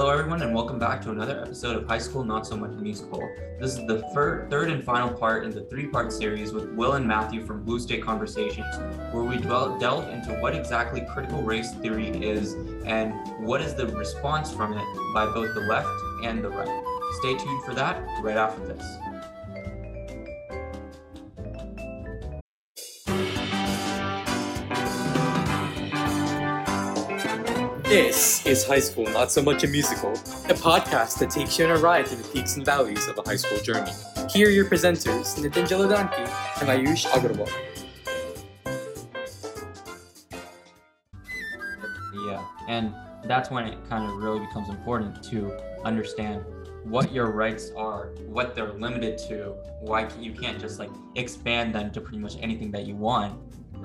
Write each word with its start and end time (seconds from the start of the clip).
Hello, 0.00 0.12
everyone, 0.12 0.40
and 0.40 0.54
welcome 0.54 0.78
back 0.78 1.02
to 1.02 1.10
another 1.10 1.38
episode 1.42 1.76
of 1.76 1.86
High 1.86 1.98
School 1.98 2.24
Not 2.24 2.46
So 2.46 2.56
Much 2.56 2.70
Musical. 2.70 3.20
This 3.60 3.76
is 3.76 3.86
the 3.86 4.02
fir- 4.14 4.48
third 4.48 4.70
and 4.70 4.82
final 4.82 5.12
part 5.12 5.44
in 5.44 5.50
the 5.50 5.60
three 5.64 5.88
part 5.88 6.10
series 6.10 6.54
with 6.54 6.70
Will 6.70 6.94
and 6.94 7.06
Matthew 7.06 7.44
from 7.44 7.62
Blue 7.64 7.78
State 7.78 8.02
Conversations, 8.02 8.74
where 9.12 9.24
we 9.24 9.36
dwell- 9.36 9.78
delve 9.78 10.08
into 10.08 10.32
what 10.36 10.54
exactly 10.54 11.06
critical 11.12 11.42
race 11.42 11.74
theory 11.74 12.08
is 12.08 12.54
and 12.86 13.12
what 13.46 13.60
is 13.60 13.74
the 13.74 13.88
response 13.88 14.50
from 14.50 14.72
it 14.72 14.84
by 15.12 15.26
both 15.26 15.52
the 15.52 15.60
left 15.60 15.86
and 16.24 16.42
the 16.42 16.48
right. 16.48 16.82
Stay 17.18 17.36
tuned 17.36 17.62
for 17.64 17.74
that 17.74 18.02
right 18.22 18.38
after 18.38 18.66
this. 18.66 19.09
This 27.90 28.46
is 28.46 28.64
High 28.64 28.78
School 28.78 29.06
Not 29.06 29.32
So 29.32 29.42
Much 29.42 29.64
a 29.64 29.66
Musical, 29.66 30.12
a 30.12 30.54
podcast 30.54 31.18
that 31.18 31.28
takes 31.28 31.58
you 31.58 31.64
on 31.64 31.72
a 31.72 31.80
ride 31.80 32.06
through 32.06 32.18
the 32.18 32.28
peaks 32.28 32.54
and 32.54 32.64
valleys 32.64 33.08
of 33.08 33.18
a 33.18 33.22
high 33.22 33.34
school 33.34 33.58
journey. 33.58 33.90
Here 34.32 34.46
are 34.46 34.50
your 34.52 34.66
presenters, 34.66 35.36
Nitin 35.36 35.66
Jaladanki 35.66 36.20
and 36.60 36.68
Ayush 36.68 37.06
Agarwal. 37.06 37.50
Yeah, 42.28 42.46
and 42.68 42.94
that's 43.24 43.50
when 43.50 43.66
it 43.66 43.76
kind 43.88 44.08
of 44.08 44.18
really 44.18 44.38
becomes 44.38 44.68
important 44.68 45.24
to 45.24 45.60
understand 45.84 46.44
what 46.84 47.12
your 47.12 47.32
rights 47.32 47.72
are, 47.76 48.12
what 48.28 48.54
they're 48.54 48.72
limited 48.74 49.18
to, 49.30 49.56
why 49.80 50.08
you 50.20 50.30
can't 50.30 50.60
just 50.60 50.78
like 50.78 50.90
expand 51.16 51.74
them 51.74 51.90
to 51.90 52.00
pretty 52.00 52.18
much 52.18 52.36
anything 52.40 52.70
that 52.70 52.86
you 52.86 52.94
want. 52.94 53.36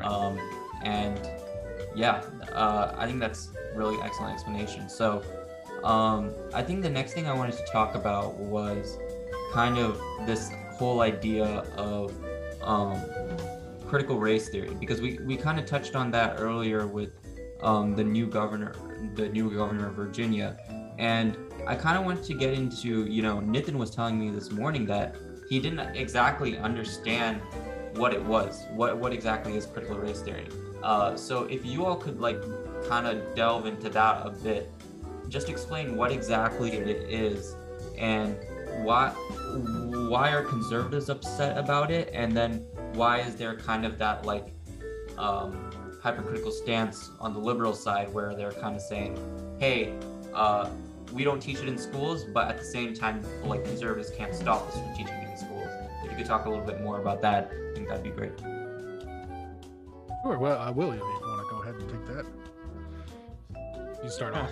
Um, 0.03 0.37
and 0.83 1.19
yeah, 1.95 2.23
uh, 2.51 2.93
I 2.97 3.05
think 3.05 3.19
that's 3.19 3.49
really 3.73 3.97
excellent 4.01 4.33
explanation. 4.33 4.89
So 4.89 5.23
um, 5.83 6.33
I 6.53 6.61
think 6.63 6.81
the 6.81 6.89
next 6.89 7.13
thing 7.13 7.27
I 7.27 7.33
wanted 7.33 7.57
to 7.57 7.65
talk 7.71 7.95
about 7.95 8.35
was 8.35 8.97
kind 9.53 9.77
of 9.77 9.99
this 10.25 10.51
whole 10.77 11.01
idea 11.01 11.45
of 11.77 12.13
um, 12.61 13.01
critical 13.87 14.19
race 14.19 14.49
theory 14.49 14.75
because 14.79 14.99
we, 14.99 15.19
we 15.25 15.37
kind 15.37 15.59
of 15.59 15.65
touched 15.65 15.95
on 15.95 16.11
that 16.11 16.39
earlier 16.39 16.87
with 16.87 17.11
um, 17.61 17.95
the 17.95 18.03
new 18.03 18.27
governor, 18.27 18.73
the 19.15 19.29
new 19.29 19.49
governor 19.49 19.87
of 19.87 19.95
Virginia, 19.95 20.57
and 20.97 21.37
I 21.67 21.75
kind 21.75 21.97
of 21.97 22.05
wanted 22.05 22.23
to 22.25 22.33
get 22.33 22.53
into, 22.53 23.05
you 23.05 23.21
know, 23.21 23.37
Nitin 23.37 23.75
was 23.75 23.89
telling 23.89 24.19
me 24.19 24.29
this 24.29 24.51
morning 24.51 24.85
that 24.87 25.15
he 25.49 25.59
didn't 25.59 25.95
exactly 25.95 26.57
understand 26.57 27.41
what 27.95 28.13
it 28.13 28.23
was. 28.23 28.65
What 28.73 28.97
what 28.97 29.13
exactly 29.13 29.55
is 29.55 29.65
critical 29.65 29.97
race 29.97 30.21
theory? 30.21 30.47
Uh, 30.83 31.15
so 31.15 31.43
if 31.45 31.65
you 31.65 31.85
all 31.85 31.95
could 31.95 32.19
like 32.19 32.41
kind 32.87 33.07
of 33.07 33.35
delve 33.35 33.65
into 33.65 33.89
that 33.89 34.25
a 34.25 34.29
bit, 34.29 34.71
just 35.29 35.49
explain 35.49 35.95
what 35.97 36.11
exactly 36.11 36.71
it 36.73 36.87
is 37.09 37.55
and 37.97 38.37
why 38.83 39.09
why 40.09 40.31
are 40.31 40.43
conservatives 40.43 41.09
upset 41.09 41.57
about 41.57 41.89
it, 41.91 42.09
and 42.13 42.35
then 42.35 42.65
why 42.93 43.19
is 43.19 43.35
there 43.35 43.55
kind 43.55 43.85
of 43.85 43.97
that 43.97 44.25
like 44.25 44.47
um, 45.17 45.71
hypercritical 46.03 46.51
stance 46.51 47.09
on 47.19 47.33
the 47.33 47.39
liberal 47.39 47.73
side 47.73 48.13
where 48.13 48.35
they're 48.35 48.51
kind 48.51 48.75
of 48.75 48.81
saying, 48.81 49.17
hey. 49.59 49.93
Uh, 50.33 50.69
we 51.13 51.23
don't 51.23 51.39
teach 51.39 51.59
it 51.59 51.67
in 51.67 51.77
schools, 51.77 52.25
but 52.25 52.49
at 52.49 52.57
the 52.57 52.63
same 52.63 52.93
time, 52.93 53.23
like 53.45 53.63
conservatives 53.63 54.11
can't 54.11 54.35
stop 54.35 54.67
us 54.67 54.73
from 54.73 54.93
teaching 54.95 55.13
it 55.13 55.29
in 55.29 55.37
schools. 55.37 55.69
If 56.03 56.11
you 56.11 56.17
could 56.17 56.25
talk 56.25 56.45
a 56.45 56.49
little 56.49 56.65
bit 56.65 56.81
more 56.81 56.99
about 56.99 57.21
that, 57.21 57.51
I 57.53 57.73
think 57.73 57.87
that'd 57.87 58.03
be 58.03 58.09
great. 58.09 58.33
Sure. 60.25 60.39
Well, 60.39 60.57
I 60.57 60.71
will 60.71 60.91
if 60.91 60.97
you 60.97 61.03
want 61.03 61.47
to 61.47 61.55
go 61.55 61.61
ahead 61.61 61.75
and 61.75 61.87
take 61.87 62.05
that. 62.07 62.25
You 64.03 64.09
start 64.09 64.33
off. 64.33 64.49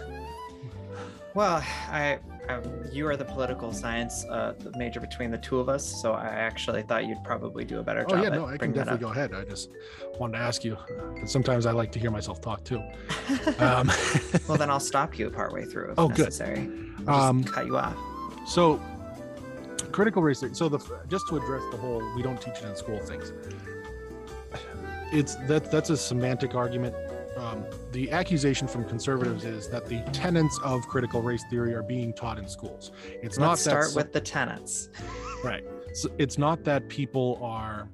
Well, 1.34 1.64
I, 1.90 2.20
I 2.48 2.60
you 2.92 3.08
are 3.08 3.18
the 3.18 3.26
political 3.26 3.74
science 3.74 4.24
uh, 4.26 4.54
major 4.76 5.00
between 5.00 5.32
the 5.32 5.40
two 5.40 5.60
of 5.60 5.70
us, 5.70 6.00
so 6.00 6.12
I 6.14 6.28
actually 6.28 6.84
thought 6.84 7.08
you'd 7.08 7.24
probably 7.24 7.66
do 7.66 7.80
a 7.80 7.84
better 7.84 8.04
job. 8.04 8.20
Oh 8.20 8.22
yeah, 8.22 8.30
no, 8.30 8.46
I 8.46 8.58
can 8.58 8.72
definitely 8.72 9.00
go 9.00 9.12
ahead. 9.12 9.34
I 9.34 9.46
just 9.46 9.72
wanted 10.20 10.38
to 10.38 10.44
ask 10.44 10.64
you 10.64 10.78
because 11.16 11.32
sometimes 11.32 11.66
I 11.66 11.72
like 11.72 11.92
to 11.94 12.00
hear 12.00 12.12
myself 12.12 12.40
talk 12.40 12.64
too. 12.64 12.78
Um, 13.58 13.90
well, 14.48 14.60
then 14.60 14.70
I'll 14.70 14.80
stop 14.80 15.18
you 15.18 15.32
partway 15.32 15.66
through 15.66 15.94
if 15.94 15.98
Oh, 15.98 16.08
good. 16.08 16.26
necessary. 16.26 16.70
I'll 17.08 17.30
um, 17.30 17.42
just 17.42 17.52
cut 17.52 17.66
you 17.66 17.78
off. 17.80 17.98
so 18.46 18.80
critical 19.92 20.22
race 20.22 20.40
theory. 20.40 20.54
So 20.54 20.70
the 20.70 20.78
just 21.08 21.28
to 21.30 21.38
address 21.38 21.64
the 21.72 21.78
whole 21.78 22.14
we 22.16 22.22
don't 22.22 22.40
teach 22.40 22.58
it 22.58 22.66
in 22.66 22.76
school 22.76 23.00
things. 23.00 23.34
It's 25.14 25.36
that 25.48 25.70
that's 25.72 25.90
a 25.92 25.98
semantic 25.98 26.56
argument. 26.56 26.96
Um, 27.38 27.66
the 27.92 28.12
accusation 28.12 28.68
from 28.68 28.84
conservatives 28.86 29.44
is 29.46 29.70
that 29.70 29.86
the 29.88 30.00
tenets 30.12 30.60
of 30.64 30.88
critical 30.88 31.22
race 31.22 31.44
theory 31.50 31.74
are 31.74 31.84
being 31.84 32.14
taught 32.14 32.38
in 32.38 32.48
schools. 32.48 32.92
It's 33.22 33.38
not 33.38 33.50
Let's 33.52 33.64
that 33.66 33.70
start 33.70 33.86
some- 33.88 33.96
with 33.96 34.14
the 34.14 34.22
tenets. 34.22 34.90
Right. 35.44 35.64
So 35.94 36.10
it's 36.18 36.38
not 36.38 36.64
that 36.64 36.90
people 36.90 37.40
are 37.42 37.88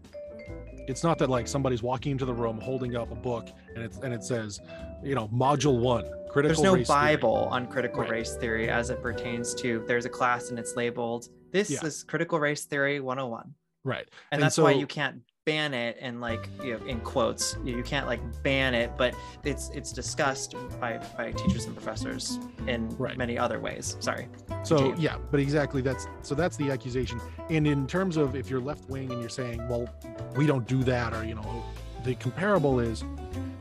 it's 0.88 1.04
not 1.04 1.20
that 1.20 1.30
like 1.30 1.48
somebody's 1.48 1.84
walking 1.84 2.14
into 2.14 2.26
the 2.26 2.34
room 2.34 2.60
holding 2.60 2.96
up 2.96 3.12
a 3.12 3.16
book 3.16 3.50
and 3.76 3.84
it's 3.84 3.98
and 3.98 4.14
it 4.14 4.24
says, 4.24 4.60
you 5.04 5.14
know, 5.16 5.28
module 5.28 5.80
1, 5.80 6.04
critical 6.30 6.42
There's 6.42 6.62
no 6.62 6.74
race 6.76 6.88
theory. 6.88 7.00
Bible 7.18 7.48
on 7.52 7.68
critical 7.68 8.02
Right. 8.02 8.12
race 8.12 8.36
theory 8.36 8.70
as 8.70 8.90
it 8.90 9.02
pertains 9.02 9.54
to. 9.56 9.84
There's 9.88 10.06
a 10.06 10.10
class 10.10 10.50
and 10.52 10.58
it's 10.60 10.76
labeled. 10.76 11.28
This 11.52 11.70
Yeah. 11.70 11.86
is 11.86 12.04
critical 12.04 12.40
race 12.40 12.66
theory 12.66 13.00
101, 13.02 13.54
Right. 13.84 14.08
and, 14.32 14.40
And 14.40 14.42
that's 14.44 14.58
why 14.58 14.72
you 14.72 14.88
can't 14.88 15.22
ban 15.50 15.74
it 15.74 15.98
and 16.00 16.22
like 16.22 16.48
you 16.64 16.78
know 16.78 16.86
in 16.86 17.00
quotes 17.00 17.58
you 17.64 17.82
can't 17.82 18.06
like 18.06 18.22
ban 18.44 18.76
it 18.76 18.92
but 18.98 19.16
it's 19.44 19.70
it's 19.74 19.92
discussed 19.92 20.54
by 20.80 21.00
by 21.18 21.32
teachers 21.32 21.66
and 21.66 21.76
professors 21.76 22.38
in 22.68 22.88
Right. 23.00 23.18
many 23.18 23.36
other 23.38 23.60
ways 23.60 23.98
sorry 24.00 24.28
So 24.64 24.78
Continue. 24.78 25.02
yeah, 25.02 25.18
but 25.32 25.40
exactly 25.40 25.82
that's 25.82 26.08
so 26.22 26.36
that's 26.36 26.58
the 26.58 26.70
accusation. 26.70 27.20
And 27.50 27.66
in 27.66 27.88
terms 27.88 28.16
of 28.18 28.36
if 28.36 28.50
you're 28.50 28.60
left 28.62 28.88
wing 28.90 29.12
and 29.12 29.20
you're 29.22 29.30
saying, 29.30 29.66
well, 29.70 29.88
we 30.36 30.46
don't 30.46 30.68
do 30.68 30.84
that, 30.84 31.14
or 31.14 31.24
you 31.24 31.34
know, 31.36 31.64
the 32.04 32.14
comparable 32.16 32.80
is 32.80 33.04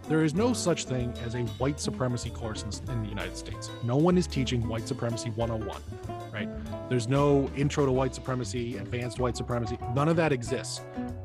there 0.09 0.25
is 0.25 0.35
no 0.35 0.53
such 0.53 0.85
thing 0.87 1.13
as 1.25 1.35
a 1.35 1.43
white 1.63 1.79
supremacy 1.79 2.31
course 2.31 2.63
in, 2.65 2.71
in 2.93 3.03
the 3.03 3.09
United 3.09 3.37
States. 3.37 3.71
No 3.85 3.97
one 3.97 4.17
is 4.19 4.27
teaching 4.27 4.67
white 4.69 4.89
supremacy 4.89 5.31
101, 5.31 5.81
right? 6.33 6.49
There's 6.89 7.07
no 7.09 7.49
intro 7.57 7.85
to 7.87 7.93
white 7.93 8.15
supremacy, 8.15 8.79
advanced 8.79 9.19
white 9.21 9.37
supremacy. 9.37 9.79
None 9.95 10.09
of 10.09 10.17
that 10.17 10.33
exists. 10.33 10.81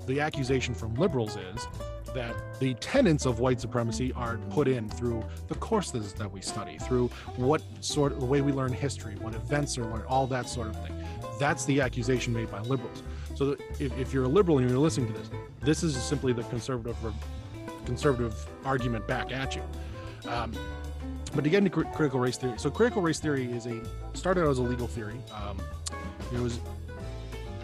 The 0.05 0.19
accusation 0.19 0.73
from 0.73 0.93
liberals 0.95 1.37
is 1.37 1.67
that 2.13 2.35
the 2.59 2.73
tenets 2.75 3.25
of 3.25 3.39
white 3.39 3.59
supremacy 3.59 4.13
are 4.13 4.37
put 4.49 4.67
in 4.67 4.87
through 4.89 5.23
the 5.47 5.55
courses 5.55 6.13
that 6.13 6.31
we 6.31 6.41
study, 6.41 6.77
through 6.77 7.07
what 7.37 7.63
sort 7.79 8.11
of 8.11 8.19
the 8.19 8.25
way 8.25 8.41
we 8.41 8.51
learn 8.51 8.71
history, 8.71 9.15
what 9.15 9.33
events 9.33 9.77
are 9.77 9.85
learned, 9.85 10.05
all 10.05 10.27
that 10.27 10.47
sort 10.47 10.67
of 10.67 10.75
thing. 10.83 10.93
That's 11.39 11.65
the 11.65 11.81
accusation 11.81 12.33
made 12.33 12.51
by 12.51 12.59
liberals. 12.61 13.01
So 13.35 13.57
if, 13.79 13.97
if 13.97 14.13
you're 14.13 14.25
a 14.25 14.29
liberal 14.29 14.59
and 14.59 14.69
you're 14.69 14.77
listening 14.77 15.11
to 15.11 15.19
this, 15.19 15.29
this 15.61 15.83
is 15.83 15.95
simply 15.95 16.33
the 16.33 16.43
conservative 16.43 16.97
conservative 17.85 18.35
argument 18.63 19.05
back 19.07 19.31
at 19.31 19.55
you. 19.55 19.63
Um, 20.29 20.53
but 21.33 21.43
to 21.43 21.49
get 21.49 21.57
into 21.57 21.69
cri- 21.69 21.85
critical 21.93 22.19
race 22.19 22.37
theory, 22.37 22.57
so 22.57 22.69
critical 22.69 23.01
race 23.01 23.19
theory 23.19 23.51
is 23.51 23.65
a 23.65 23.81
started 24.13 24.43
out 24.43 24.51
as 24.51 24.59
a 24.59 24.61
legal 24.61 24.87
theory. 24.87 25.19
Um, 25.33 25.59
there 26.31 26.41
was 26.41 26.59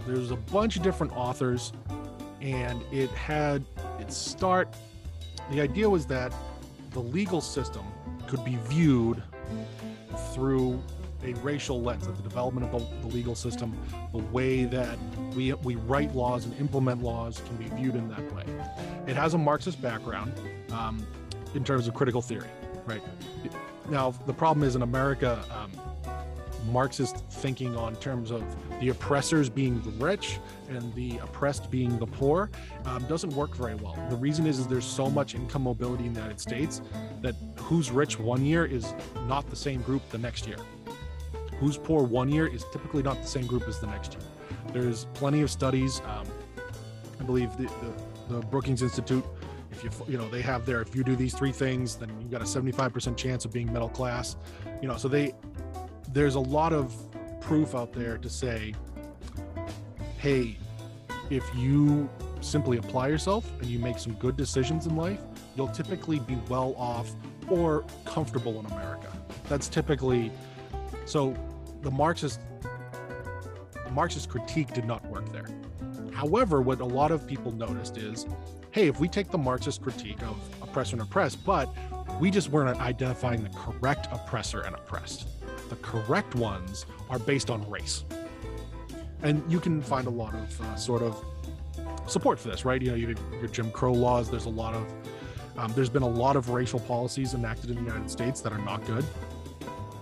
there 0.07 0.17
was 0.17 0.31
a 0.31 0.35
bunch 0.35 0.75
of 0.75 0.81
different 0.81 1.15
authors, 1.15 1.71
and 2.41 2.81
it 2.91 3.09
had 3.11 3.63
its 3.99 4.15
start. 4.15 4.73
The 5.51 5.61
idea 5.61 5.89
was 5.89 6.05
that 6.07 6.33
the 6.91 6.99
legal 6.99 7.41
system 7.41 7.85
could 8.27 8.43
be 8.43 8.57
viewed 8.67 9.21
through 10.33 10.81
a 11.23 11.33
racial 11.35 11.81
lens 11.81 12.07
at 12.07 12.15
the 12.15 12.23
development 12.23 12.71
of 12.73 13.01
the, 13.01 13.07
the 13.07 13.13
legal 13.13 13.35
system 13.35 13.77
the 14.13 14.17
way 14.17 14.63
that 14.63 14.97
we 15.35 15.53
we 15.53 15.75
write 15.75 16.15
laws 16.15 16.45
and 16.45 16.57
implement 16.59 17.03
laws 17.03 17.41
can 17.45 17.57
be 17.57 17.65
viewed 17.75 17.95
in 17.95 18.07
that 18.07 18.33
way 18.33 18.43
it 19.05 19.15
has 19.15 19.33
a 19.33 19.37
marxist 19.37 19.81
background 19.81 20.31
um, 20.71 21.05
in 21.55 21.63
terms 21.63 21.87
of 21.87 21.93
critical 21.93 22.21
theory 22.21 22.47
right 22.85 23.01
now 23.89 24.11
the 24.27 24.33
problem 24.33 24.65
is 24.65 24.75
in 24.77 24.81
america 24.81 25.43
um, 25.51 25.71
marxist 26.69 27.17
thinking 27.29 27.75
on 27.75 27.95
terms 27.97 28.31
of 28.31 28.43
the 28.79 28.89
oppressors 28.89 29.49
being 29.49 29.81
the 29.81 29.91
rich 30.03 30.39
and 30.69 30.93
the 30.93 31.17
oppressed 31.17 31.69
being 31.69 31.97
the 31.99 32.05
poor 32.05 32.49
um, 32.85 33.03
doesn't 33.07 33.33
work 33.33 33.55
very 33.55 33.75
well 33.75 33.97
the 34.09 34.15
reason 34.15 34.45
is, 34.45 34.59
is 34.59 34.67
there's 34.67 34.85
so 34.85 35.09
much 35.09 35.35
income 35.35 35.63
mobility 35.63 36.05
in 36.05 36.13
the 36.13 36.19
united 36.19 36.39
states 36.39 36.81
that 37.21 37.35
who's 37.57 37.91
rich 37.91 38.19
one 38.19 38.45
year 38.45 38.65
is 38.65 38.93
not 39.27 39.49
the 39.49 39.55
same 39.55 39.81
group 39.81 40.07
the 40.09 40.17
next 40.17 40.47
year 40.47 40.57
who's 41.59 41.77
poor 41.77 42.03
one 42.03 42.29
year 42.29 42.47
is 42.47 42.65
typically 42.71 43.03
not 43.03 43.21
the 43.21 43.27
same 43.27 43.45
group 43.45 43.67
as 43.67 43.79
the 43.79 43.87
next 43.87 44.13
year. 44.13 44.23
There's 44.73 45.05
plenty 45.13 45.41
of 45.41 45.51
studies. 45.51 46.01
Um, 46.05 46.25
I 47.19 47.23
believe 47.23 47.55
the, 47.57 47.63
the, 47.63 48.35
the 48.35 48.45
Brookings 48.47 48.81
Institute, 48.81 49.25
if 49.71 49.83
you 49.83 49.91
you 50.07 50.17
know 50.17 50.27
they 50.29 50.41
have 50.41 50.65
there, 50.65 50.81
if 50.81 50.95
you 50.95 51.03
do 51.03 51.15
these 51.15 51.33
three 51.33 51.51
things, 51.51 51.95
then 51.95 52.09
you've 52.21 52.31
got 52.31 52.41
a 52.41 52.45
75% 52.45 53.17
chance 53.17 53.45
of 53.45 53.51
being 53.51 53.71
middle 53.71 53.89
class. 53.89 54.37
You 54.81 54.87
know, 54.87 54.97
so 54.97 55.07
they 55.07 55.33
there's 56.11 56.35
a 56.35 56.39
lot 56.39 56.73
of 56.73 56.95
proof 57.41 57.75
out 57.75 57.93
there 57.93 58.17
to 58.17 58.29
say, 58.29 58.73
hey, 60.17 60.57
if 61.29 61.43
you 61.55 62.09
simply 62.41 62.77
apply 62.77 63.07
yourself 63.07 63.49
and 63.59 63.67
you 63.67 63.79
make 63.79 63.99
some 63.99 64.13
good 64.13 64.35
decisions 64.35 64.87
in 64.87 64.95
life, 64.95 65.19
you'll 65.55 65.67
typically 65.67 66.19
be 66.19 66.37
well 66.49 66.73
off 66.77 67.11
or 67.49 67.85
comfortable 68.05 68.59
in 68.59 68.65
America. 68.67 69.11
That's 69.47 69.67
typically 69.67 70.31
so 71.05 71.35
the 71.81 71.91
Marxist 71.91 72.39
the 72.61 73.91
Marxist 73.91 74.29
critique 74.29 74.73
did 74.73 74.85
not 74.85 75.03
work 75.07 75.31
there. 75.31 75.47
However, 76.13 76.61
what 76.61 76.79
a 76.81 76.85
lot 76.85 77.11
of 77.11 77.25
people 77.25 77.51
noticed 77.51 77.97
is, 77.97 78.27
hey, 78.71 78.87
if 78.87 78.99
we 78.99 79.07
take 79.07 79.31
the 79.31 79.37
Marxist 79.37 79.81
critique 79.81 80.21
of 80.21 80.37
oppressor 80.61 80.95
and 80.95 81.01
oppressed, 81.01 81.43
but 81.45 81.69
we 82.19 82.29
just 82.29 82.49
weren't 82.49 82.79
identifying 82.79 83.43
the 83.43 83.49
correct 83.49 84.07
oppressor 84.11 84.61
and 84.61 84.75
oppressed. 84.75 85.27
The 85.69 85.77
correct 85.77 86.35
ones 86.35 86.85
are 87.09 87.19
based 87.19 87.49
on 87.49 87.67
race. 87.69 88.03
And 89.21 89.43
you 89.51 89.59
can 89.59 89.81
find 89.81 90.07
a 90.07 90.11
lot 90.11 90.33
of 90.33 90.61
uh, 90.61 90.75
sort 90.75 91.01
of 91.01 91.23
support 92.07 92.39
for 92.39 92.49
this, 92.49 92.65
right? 92.65 92.81
You 92.81 92.91
know, 92.91 92.95
you 92.95 93.15
your 93.39 93.47
Jim 93.47 93.71
Crow 93.71 93.93
laws. 93.93 94.29
There's 94.29 94.45
a 94.45 94.49
lot 94.49 94.73
of 94.73 94.91
um, 95.57 95.73
there's 95.73 95.89
been 95.89 96.03
a 96.03 96.09
lot 96.09 96.35
of 96.35 96.49
racial 96.49 96.79
policies 96.79 97.33
enacted 97.33 97.69
in 97.69 97.75
the 97.75 97.81
United 97.81 98.09
States 98.09 98.41
that 98.41 98.53
are 98.53 98.63
not 98.63 98.85
good. 98.85 99.05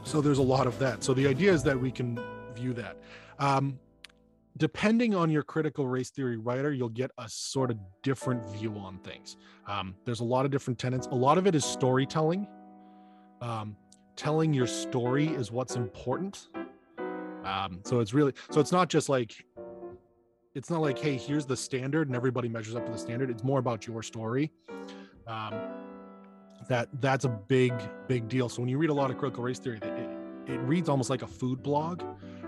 So 0.04 0.22
there's 0.22 0.38
a 0.38 0.44
lot 0.44 0.68
of 0.68 0.78
that. 0.80 1.04
So 1.04 1.14
the 1.14 1.28
idea 1.28 1.52
is 1.52 1.64
that 1.64 1.80
we 1.80 1.92
can 1.92 2.20
view 2.54 2.74
that. 2.74 2.98
Um, 3.40 3.80
depending 4.58 5.16
on 5.16 5.30
your 5.30 5.44
critical 5.44 5.88
race 5.88 6.10
theory 6.12 6.38
writer, 6.38 6.72
you'll 6.72 6.90
get 6.90 7.12
a 7.18 7.28
sort 7.28 7.72
of 7.72 7.78
different 8.04 8.48
view 8.50 8.74
on 8.76 9.00
things. 9.00 9.38
Um, 9.68 9.96
there's 10.06 10.20
a 10.20 10.24
lot 10.24 10.46
of 10.46 10.52
different 10.52 10.80
tenets. 10.80 11.08
A 11.08 11.16
lot 11.16 11.38
of 11.38 11.48
it 11.48 11.56
is 11.56 11.66
storytelling. 11.66 12.48
Um, 13.42 13.76
telling 14.18 14.54
your 14.54 14.68
story 14.68 15.28
is 15.28 15.52
what's 15.52 15.76
important. 15.76 16.50
Um, 17.46 17.80
so 17.84 18.02
it's 18.02 18.14
really 18.14 18.34
so 18.50 18.60
it's 18.60 18.74
not 18.74 18.90
just 18.90 19.08
like 19.08 19.46
it's 20.54 20.70
not 20.70 20.82
like 20.82 21.00
hey 21.00 21.16
here's 21.16 21.46
the 21.46 21.56
standard 21.56 22.08
and 22.08 22.16
everybody 22.16 22.50
measures 22.50 22.76
up 22.76 22.86
to 22.86 22.92
the 22.92 22.98
standard. 22.98 23.30
It's 23.30 23.44
more 23.44 23.60
about 23.60 23.88
your 23.88 24.04
story. 24.04 24.52
Um, 25.28 25.54
that 26.68 26.90
that's 27.00 27.24
a 27.24 27.30
big 27.30 27.74
big 28.08 28.28
deal. 28.28 28.50
So 28.50 28.62
when 28.62 28.70
you 28.70 28.78
read 28.78 28.90
a 28.90 28.94
lot 28.94 29.12
of 29.12 29.18
critical 29.18 29.44
race 29.44 29.60
theory, 29.60 29.80
it, 29.82 30.10
it 30.52 30.60
reads 30.62 30.90
almost 30.90 31.10
like 31.10 31.22
a 31.22 31.28
food 31.28 31.64
blog 31.64 32.02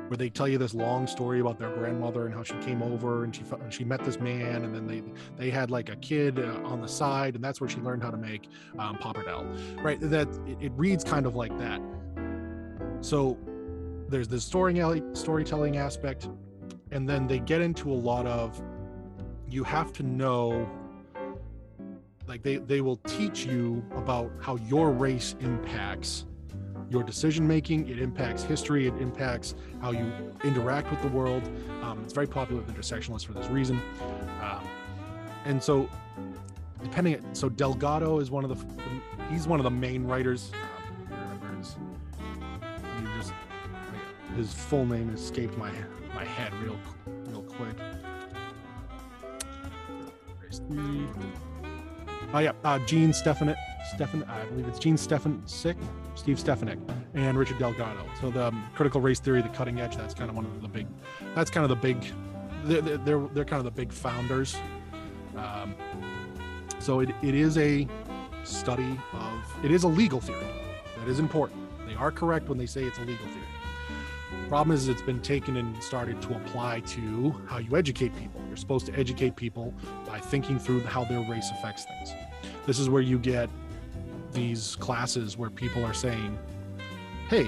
where 0.10 0.18
they 0.18 0.30
tell 0.30 0.48
you 0.48 0.58
this 0.58 0.74
long 0.74 1.06
story 1.06 1.40
about 1.40 1.60
their 1.60 1.70
grandmother 1.70 2.26
and 2.26 2.34
how 2.34 2.42
she 2.42 2.56
came 2.56 2.82
over 2.82 3.24
and 3.24 3.36
she 3.36 3.44
she 3.70 3.84
met 3.84 4.04
this 4.04 4.20
man 4.20 4.64
and 4.64 4.74
then 4.74 4.88
they 4.88 5.04
they 5.38 5.52
had 5.52 5.70
like 5.70 5.90
a 5.90 5.96
kid 5.98 6.40
uh, 6.40 6.60
on 6.64 6.82
the 6.82 6.88
side 6.88 7.36
and 7.36 7.44
that's 7.44 7.62
where 7.62 7.70
she 7.70 7.78
learned 7.78 8.02
how 8.02 8.10
to 8.10 8.18
make 8.18 8.50
um, 8.80 8.98
pappardelle. 8.98 9.46
Right? 9.84 10.00
That 10.02 10.28
it, 10.48 10.58
it, 10.60 10.72
reads 10.76 11.04
kind 11.04 11.28
of 11.28 11.36
like 11.36 11.56
that. 11.60 11.80
So 13.02 13.38
there's 14.08 14.28
this 14.28 14.44
storytelling 14.44 15.14
storytelling 15.14 15.78
aspect 15.78 16.28
and 16.92 17.08
then 17.08 17.28
they 17.28 17.40
get 17.40 17.62
into 17.62 17.92
a 17.92 17.94
lot 17.94 18.26
of 18.26 18.60
you 19.48 19.64
have 19.64 19.94
to 19.94 20.04
know 20.04 20.68
like 22.28 22.42
they 22.42 22.58
they 22.58 22.82
will 22.82 22.98
teach 22.98 23.46
you 23.46 23.84
about 23.96 24.32
how 24.40 24.56
your 24.56 24.92
race 24.92 25.36
impacts 25.40 26.26
your 26.90 27.04
decision 27.04 27.48
making. 27.48 27.88
It 27.88 28.00
impacts 28.00 28.44
history. 28.44 28.88
It 28.88 28.94
impacts 29.00 29.56
how 29.82 29.92
you 29.92 30.12
interact 30.44 30.90
with 30.92 31.02
the 31.02 31.08
world. 31.10 31.44
Um, 31.84 32.02
it's 32.04 32.14
very 32.14 32.28
popular 32.28 32.62
with 32.62 32.76
intersectionalists 32.76 33.26
for 33.26 33.34
this 33.34 33.48
reason. 33.48 33.80
Um, 34.42 34.68
and 35.46 35.62
so, 35.62 35.90
depending, 36.84 37.24
so 37.34 37.50
Delgado 37.50 38.20
is 38.20 38.32
one 38.32 38.44
of 38.44 38.50
the, 38.50 38.66
he's 39.32 39.48
one 39.48 39.60
of 39.60 39.64
the 39.64 39.72
main 39.72 40.06
writers. 40.06 40.52
Um, 41.12 41.64
his, 43.18 43.32
his 44.36 44.54
full 44.54 44.86
name 44.86 45.10
escaped 45.10 45.58
my 45.58 45.72
my 46.20 46.26
head 46.26 46.54
real 46.56 46.78
real 47.28 47.44
quick. 47.44 47.76
Oh 52.34 52.40
yeah, 52.40 52.52
uh, 52.64 52.80
Gene 52.80 53.14
Stefan, 53.14 53.56
Stefan, 53.96 54.24
I 54.24 54.46
believe 54.46 54.68
it's 54.68 54.80
Jean 54.80 54.96
Stefancic, 54.96 55.76
Steve 56.16 56.40
Stefanik, 56.40 56.80
and 57.14 57.38
Richard 57.38 57.60
Delgado. 57.60 58.06
So 58.22 58.30
the 58.30 58.48
um, 58.48 58.70
critical 58.76 59.02
race 59.02 59.20
theory, 59.20 59.42
the 59.42 59.50
cutting 59.50 59.80
edge, 59.80 59.96
that's 59.96 60.14
kind 60.14 60.30
of 60.30 60.36
one 60.36 60.46
of 60.46 60.62
the 60.62 60.68
big, 60.68 60.88
that's 61.36 61.50
kind 61.50 61.64
of 61.64 61.70
the 61.70 61.76
big, 61.76 61.98
they're 62.64 62.98
they're, 62.98 63.28
they're 63.34 63.46
kind 63.46 63.60
of 63.60 63.66
the 63.66 63.72
big 63.72 63.92
founders. 63.92 64.56
Um, 65.36 65.76
so 66.80 67.00
it, 67.00 67.10
it 67.22 67.36
is 67.36 67.58
a 67.58 67.88
study 68.44 69.00
of, 69.14 69.66
it 69.66 69.72
is 69.72 69.84
a 69.84 69.88
legal 69.88 70.20
theory. 70.20 70.46
That 70.98 71.08
is 71.08 71.20
important. 71.20 71.60
They 71.88 71.96
are 71.96 72.12
correct 72.12 72.50
when 72.50 72.58
they 72.58 72.66
say 72.66 72.84
it's 72.84 72.98
a 72.98 73.02
legal 73.02 73.26
theory. 73.28 73.46
Problem 74.48 74.76
is, 74.76 74.88
it's 74.88 75.02
been 75.02 75.22
taken 75.22 75.58
and 75.58 75.84
started 75.84 76.22
to 76.24 76.34
apply 76.34 76.80
to 76.82 77.36
how 77.46 77.60
you 77.60 77.78
educate 77.78 78.16
people. 78.18 78.42
You're 78.48 78.58
supposed 78.58 78.88
to 78.88 78.94
educate 78.98 79.36
people 79.36 79.74
by 80.08 80.20
thinking 80.20 80.58
through 80.58 80.82
how 80.82 81.04
their 81.04 81.22
race 81.30 81.52
affects 81.52 81.86
things. 81.86 82.12
This 82.66 82.80
is 82.80 82.90
where 82.90 83.04
you 83.04 83.20
get 83.20 83.48
these 84.34 84.76
classes 84.78 85.38
where 85.38 85.50
people 85.50 85.84
are 85.84 85.94
saying, 85.94 86.38
"Hey, 87.30 87.48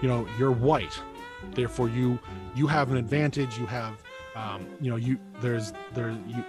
you 0.00 0.08
know, 0.08 0.26
you're 0.38 0.52
white, 0.52 1.00
therefore 1.54 1.88
you 1.88 2.18
you 2.54 2.66
have 2.66 2.90
an 2.90 2.96
advantage. 2.96 3.58
You 3.58 3.66
have, 3.66 4.02
um, 4.34 4.66
you 4.80 4.90
know, 4.90 4.96
you 4.96 5.18
there's 5.40 5.72
there 5.94 6.10
you 6.10 6.44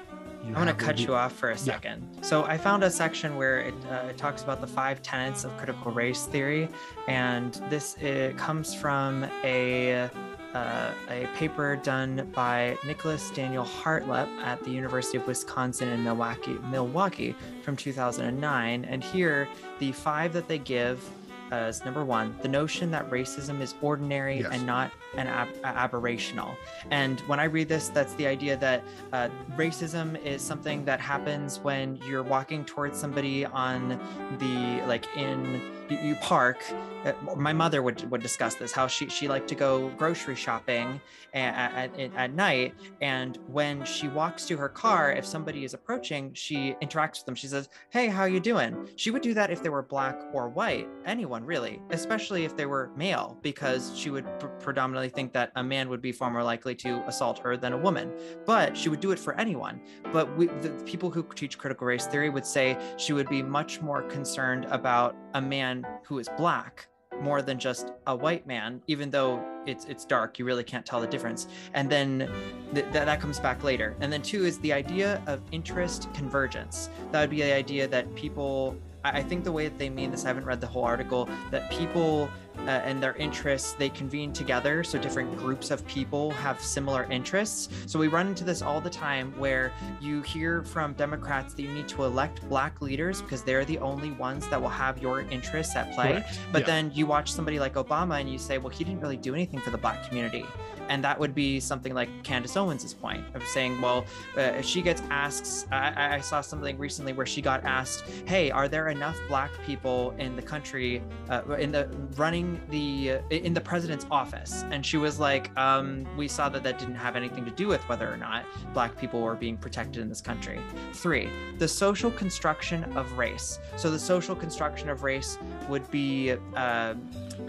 I'm 0.46 0.54
going 0.54 0.68
to 0.68 0.74
cut 0.74 1.00
you 1.00 1.16
off 1.16 1.34
for 1.34 1.52
a 1.52 1.58
second. 1.58 2.08
Yeah. 2.16 2.22
So 2.22 2.44
I 2.44 2.58
found 2.58 2.84
a 2.84 2.90
section 2.90 3.36
where 3.36 3.60
it, 3.60 3.74
uh, 3.92 4.08
it, 4.10 4.18
talks 4.18 4.42
about 4.42 4.62
the 4.62 4.68
five 4.68 5.02
tenets 5.02 5.44
of 5.44 5.56
critical 5.58 5.92
race 5.92 6.26
theory, 6.26 6.70
and 7.08 7.54
this 7.70 7.96
it 7.96 8.38
comes 8.38 8.74
from 8.74 9.26
a 9.44 10.10
uh, 10.54 10.92
a 11.10 11.28
paper 11.36 11.76
done 11.78 12.30
by 12.34 12.78
Nicholas 12.86 13.30
Daniel 13.32 13.66
Hartlep 13.66 14.28
at 14.42 14.64
the 14.64 14.72
University 14.72 15.18
of 15.18 15.28
Wisconsin 15.28 15.90
in 15.90 16.04
Milwaukee, 16.04 16.58
Milwaukee 16.72 17.36
from 17.64 17.76
2009. 17.76 18.86
And 18.86 19.04
here, 19.04 19.48
the 19.80 19.92
five 19.92 20.34
that 20.34 20.48
they 20.48 20.58
give 20.58 21.08
as 21.52 21.84
number 21.84 22.06
one, 22.06 22.36
the 22.42 22.48
notion 22.48 22.92
that 22.92 23.10
racism 23.10 23.62
is 23.62 23.74
ordinary 23.82 24.42
yes. 24.42 24.50
and 24.52 24.66
not 24.66 24.92
an 25.16 25.28
ab- 25.28 25.54
aberrational. 25.64 26.56
And 26.92 27.20
when 27.22 27.40
I 27.40 27.46
read 27.46 27.68
this, 27.68 27.90
that's 27.90 28.14
the 28.16 28.28
idea 28.28 28.58
that 28.58 28.84
uh, 29.14 29.30
racism 29.56 30.22
is 30.24 30.42
something 30.42 30.86
that 30.86 31.00
happens 31.00 31.60
when 31.60 31.98
you're 32.08 32.24
walking 32.24 32.66
towards 32.66 33.00
somebody 33.00 33.46
on 33.46 34.00
the 34.40 34.84
like 34.88 35.06
in 35.18 35.62
you, 35.90 35.98
you 36.00 36.16
park. 36.16 36.64
Uh, 37.06 37.14
my 37.36 37.54
mother 37.54 37.82
would 37.82 38.10
would 38.12 38.22
discuss 38.22 38.56
this 38.56 38.72
how 38.72 38.88
she 38.88 39.10
she 39.10 39.28
liked 39.28 39.48
to 39.50 39.56
go 39.56 39.90
grocery 39.98 40.36
shopping 40.36 41.00
at, 41.34 41.92
at, 42.00 42.14
at 42.16 42.34
night, 42.34 42.74
and 43.02 43.38
when 43.48 43.86
she 43.86 44.08
walks 44.08 44.46
to 44.46 44.58
her 44.58 44.70
car, 44.70 45.12
if 45.12 45.26
somebody 45.26 45.64
is 45.64 45.74
approaching, 45.74 46.34
she 46.34 46.76
interacts 46.82 47.20
with 47.20 47.26
them. 47.26 47.36
She 47.36 47.48
says, 47.48 47.70
"Hey, 47.90 48.08
how 48.08 48.26
you 48.26 48.40
doing?" 48.40 48.90
She 48.96 49.12
would 49.12 49.22
do 49.22 49.34
that 49.34 49.52
if 49.52 49.62
they 49.64 49.70
were 49.70 49.84
black 49.84 50.20
or 50.34 50.50
white, 50.50 50.88
anyone 51.06 51.46
really, 51.46 51.82
especially 51.92 52.46
if 52.46 52.56
they 52.56 52.66
were 52.66 52.92
male, 52.96 53.38
because 53.42 53.96
she 53.96 54.10
would 54.10 54.26
pr- 54.40 54.48
predominantly 54.48 55.10
think 55.10 55.34
that 55.34 55.52
a 55.56 55.64
man 55.64 55.90
would 55.90 56.02
be 56.02 56.12
far 56.12 56.32
more 56.32 56.44
likely 56.44 56.76
to 56.76 57.04
assault 57.08 57.40
her 57.40 57.56
than 57.58 57.74
a 57.74 57.78
woman. 57.78 58.12
But 58.46 58.76
she 58.76 58.90
would 58.90 59.00
do 59.00 59.12
it 59.12 59.20
for 59.20 59.34
anyone. 59.40 59.82
But 60.12 60.36
we, 60.38 60.48
the 60.48 60.72
people 60.86 61.10
who 61.10 61.24
teach 61.36 61.58
critical 61.58 61.88
race 61.88 62.08
theory 62.08 62.30
would 62.30 62.46
say 62.46 62.78
she 62.98 63.14
would 63.14 63.30
be 63.30 63.42
much 63.42 63.82
more 63.82 64.02
concerned 64.04 64.66
about 64.66 65.16
a 65.34 65.42
man 65.42 65.79
who 66.04 66.20
is 66.20 66.30
black 66.38 66.88
more 67.22 67.42
than 67.42 67.60
just 67.60 67.92
a 68.08 68.16
white 68.16 68.48
man 68.48 68.82
even 68.88 69.10
though 69.10 69.44
it's 69.66 69.86
it's 69.86 70.06
dark 70.06 70.40
you 70.40 70.46
really 70.46 70.64
can't 70.64 70.86
tell 70.86 71.02
the 71.02 71.08
difference. 71.08 71.48
And 71.74 71.90
then 71.90 72.30
th- 72.74 72.86
that 72.92 73.20
comes 73.20 73.40
back 73.40 73.64
later. 73.64 73.96
And 74.00 74.12
then 74.12 74.22
two 74.22 74.46
is 74.46 74.58
the 74.60 74.74
idea 74.74 75.22
of 75.28 75.42
interest 75.52 76.08
convergence. 76.14 76.90
That 77.12 77.22
would 77.22 77.30
be 77.30 77.42
the 77.42 77.54
idea 77.54 77.88
that 77.88 78.14
people 78.16 78.78
I 79.04 79.24
think 79.24 79.44
the 79.44 79.52
way 79.52 79.68
that 79.68 79.78
they 79.78 79.90
mean 79.90 80.12
this, 80.12 80.26
I 80.26 80.28
haven't 80.28 80.46
read 80.46 80.60
the 80.60 80.68
whole 80.68 80.84
article, 80.84 81.30
that 81.52 81.72
people 81.72 82.30
uh, 82.66 82.70
and 82.70 83.02
their 83.02 83.16
interests 83.16 83.74
they 83.74 83.90
convene 83.90 84.32
together 84.34 84.84
so 84.84 85.00
different 85.00 85.36
groups 85.38 85.72
of 85.72 85.86
people 85.88 86.32
have 86.32 86.62
similar 86.62 87.04
interests 87.06 87.70
so 87.86 88.00
we 88.00 88.08
run 88.08 88.28
into 88.28 88.44
this 88.44 88.62
all 88.62 88.82
the 88.82 88.90
time 88.90 89.32
where 89.38 89.72
you 90.02 90.22
hear 90.22 90.64
from 90.64 90.94
democrats 90.94 91.54
that 91.54 91.62
you 91.62 91.70
need 91.70 91.88
to 91.88 92.04
elect 92.04 92.48
black 92.50 92.82
leaders 92.82 93.22
because 93.22 93.44
they're 93.44 93.66
the 93.66 93.78
only 93.80 94.12
ones 94.12 94.48
that 94.50 94.62
will 94.62 94.70
have 94.70 94.98
your 95.02 95.22
interests 95.22 95.76
at 95.76 95.92
play 95.94 96.12
Correct. 96.12 96.40
but 96.52 96.62
yeah. 96.62 96.68
then 96.68 96.92
you 96.94 97.06
watch 97.06 97.32
somebody 97.32 97.60
like 97.60 97.74
obama 97.76 98.20
and 98.20 98.30
you 98.32 98.38
say 98.38 98.58
well 98.58 98.70
he 98.70 98.84
didn't 98.84 99.02
really 99.02 99.18
do 99.18 99.34
anything 99.34 99.60
for 99.60 99.72
the 99.72 99.78
black 99.78 100.08
community 100.08 100.46
and 100.90 101.04
that 101.04 101.18
would 101.18 101.34
be 101.34 101.60
something 101.60 101.94
like 101.94 102.10
Candace 102.24 102.58
Owens' 102.58 102.94
point 102.94 103.24
of 103.36 103.44
saying, 103.44 103.80
well, 103.80 104.06
uh, 104.38 104.42
if 104.42 104.66
she 104.66 104.82
gets 104.82 105.02
asked, 105.10 105.68
I, 105.72 106.16
I, 106.16 106.20
saw 106.20 106.42
something 106.42 106.78
recently 106.78 107.14
where 107.14 107.26
she 107.26 107.42
got 107.42 107.64
asked, 107.64 108.04
hey, 108.26 108.52
are 108.52 108.68
there 108.68 108.90
enough 108.90 109.18
black 109.28 109.52
people 109.66 110.14
in 110.18 110.36
the 110.36 110.42
country, 110.42 111.02
uh, 111.30 111.44
in 111.54 111.72
the 111.72 111.88
running 112.18 112.60
the, 112.70 113.12
uh, 113.12 113.20
in 113.30 113.54
the 113.54 113.62
president's 113.62 114.06
office? 114.10 114.66
And 114.72 114.86
she 114.86 114.98
was 114.98 115.20
like, 115.20 115.56
um, 115.58 116.06
we 116.18 116.28
saw 116.28 116.50
that 116.50 116.64
that 116.64 116.80
didn't 116.80 116.96
have 116.96 117.16
anything 117.16 117.46
to 117.46 117.52
do 117.52 117.68
with 117.68 117.88
whether 117.88 118.12
or 118.12 118.18
not 118.18 118.46
black 118.74 118.98
people 119.00 119.22
were 119.22 119.36
being 119.36 119.58
protected 119.58 120.02
in 120.02 120.10
this 120.10 120.22
country. 120.22 120.60
Three, 120.94 121.30
the 121.60 121.68
social 121.68 122.10
construction 122.12 122.84
of 122.98 123.12
race. 123.18 123.60
So 123.78 123.92
the 123.92 124.00
social 124.00 124.36
construction 124.36 124.90
of 124.90 125.04
race 125.04 125.38
would 125.68 125.90
be. 125.92 126.32
Uh, 126.56 126.96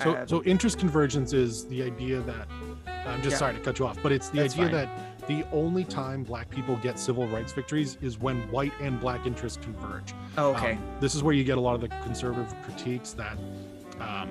so, 0.03 0.13
uh, 0.13 0.27
so 0.27 0.43
interest 0.45 0.79
convergence 0.79 1.33
is 1.33 1.67
the 1.69 1.83
idea 1.83 2.21
that 2.21 2.47
I'm 3.07 3.23
just 3.23 3.35
yeah. 3.35 3.39
sorry 3.39 3.55
to 3.55 3.61
cut 3.61 3.79
you 3.79 3.87
off, 3.87 3.99
but 4.03 4.13
it's 4.13 4.29
the 4.29 4.41
That's 4.41 4.55
idea 4.55 4.65
fine. 4.67 4.73
that 4.75 5.27
the 5.27 5.47
only 5.53 5.85
time 5.85 6.23
black 6.25 6.51
people 6.51 6.77
get 6.77 6.99
civil 6.99 7.27
rights 7.29 7.53
victories 7.53 7.97
is 8.01 8.19
when 8.19 8.41
white 8.51 8.73
and 8.81 9.01
black 9.01 9.27
interests 9.27 9.59
converge. 9.63 10.15
Oh, 10.37 10.55
okay. 10.55 10.73
Um, 10.73 10.83
this 11.01 11.15
is 11.15 11.23
where 11.23 11.35
you 11.35 11.45
get 11.45 11.59
a 11.59 11.61
lot 11.61 11.75
of 11.75 11.81
the 11.81 11.89
conservative 11.89 12.55
critiques 12.63 13.13
that 13.13 13.37
um, 14.01 14.29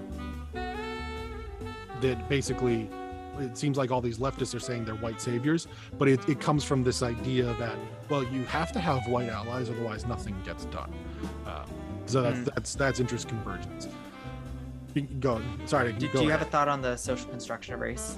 that 2.01 2.29
basically 2.29 2.89
it 3.39 3.57
seems 3.57 3.77
like 3.77 3.89
all 3.91 4.01
these 4.01 4.17
leftists 4.17 4.53
are 4.53 4.59
saying 4.59 4.83
they're 4.83 4.95
white 4.95 5.21
saviors, 5.21 5.67
but 5.97 6.07
it, 6.09 6.27
it 6.27 6.41
comes 6.41 6.63
from 6.63 6.83
this 6.83 7.01
idea 7.01 7.45
that 7.59 7.77
well, 8.09 8.23
you 8.23 8.43
have 8.45 8.71
to 8.73 8.79
have 8.79 9.07
white 9.07 9.29
allies, 9.29 9.69
otherwise 9.69 10.05
nothing 10.05 10.35
gets 10.43 10.65
done. 10.65 10.93
Uh, 11.45 11.65
so 12.05 12.21
that's 12.21 12.39
Mm. 12.39 12.53
that's 12.55 12.75
that's 12.75 12.99
interest 12.99 13.27
convergence. 13.29 13.87
Go. 15.19 15.41
Sorry. 15.65 15.93
Do, 15.93 16.07
go 16.07 16.19
do 16.19 16.25
you 16.25 16.31
have 16.31 16.41
a 16.41 16.45
thought 16.45 16.67
on 16.67 16.81
the 16.81 16.97
social 16.97 17.29
construction 17.29 17.73
of 17.75 17.79
race? 17.79 18.17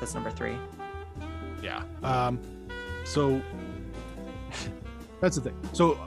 That's 0.00 0.14
number 0.14 0.30
three. 0.30 0.56
Yeah. 1.62 1.82
Um, 2.02 2.40
so 3.04 3.40
that's 5.20 5.36
the 5.36 5.42
thing. 5.42 5.56
So 5.72 5.98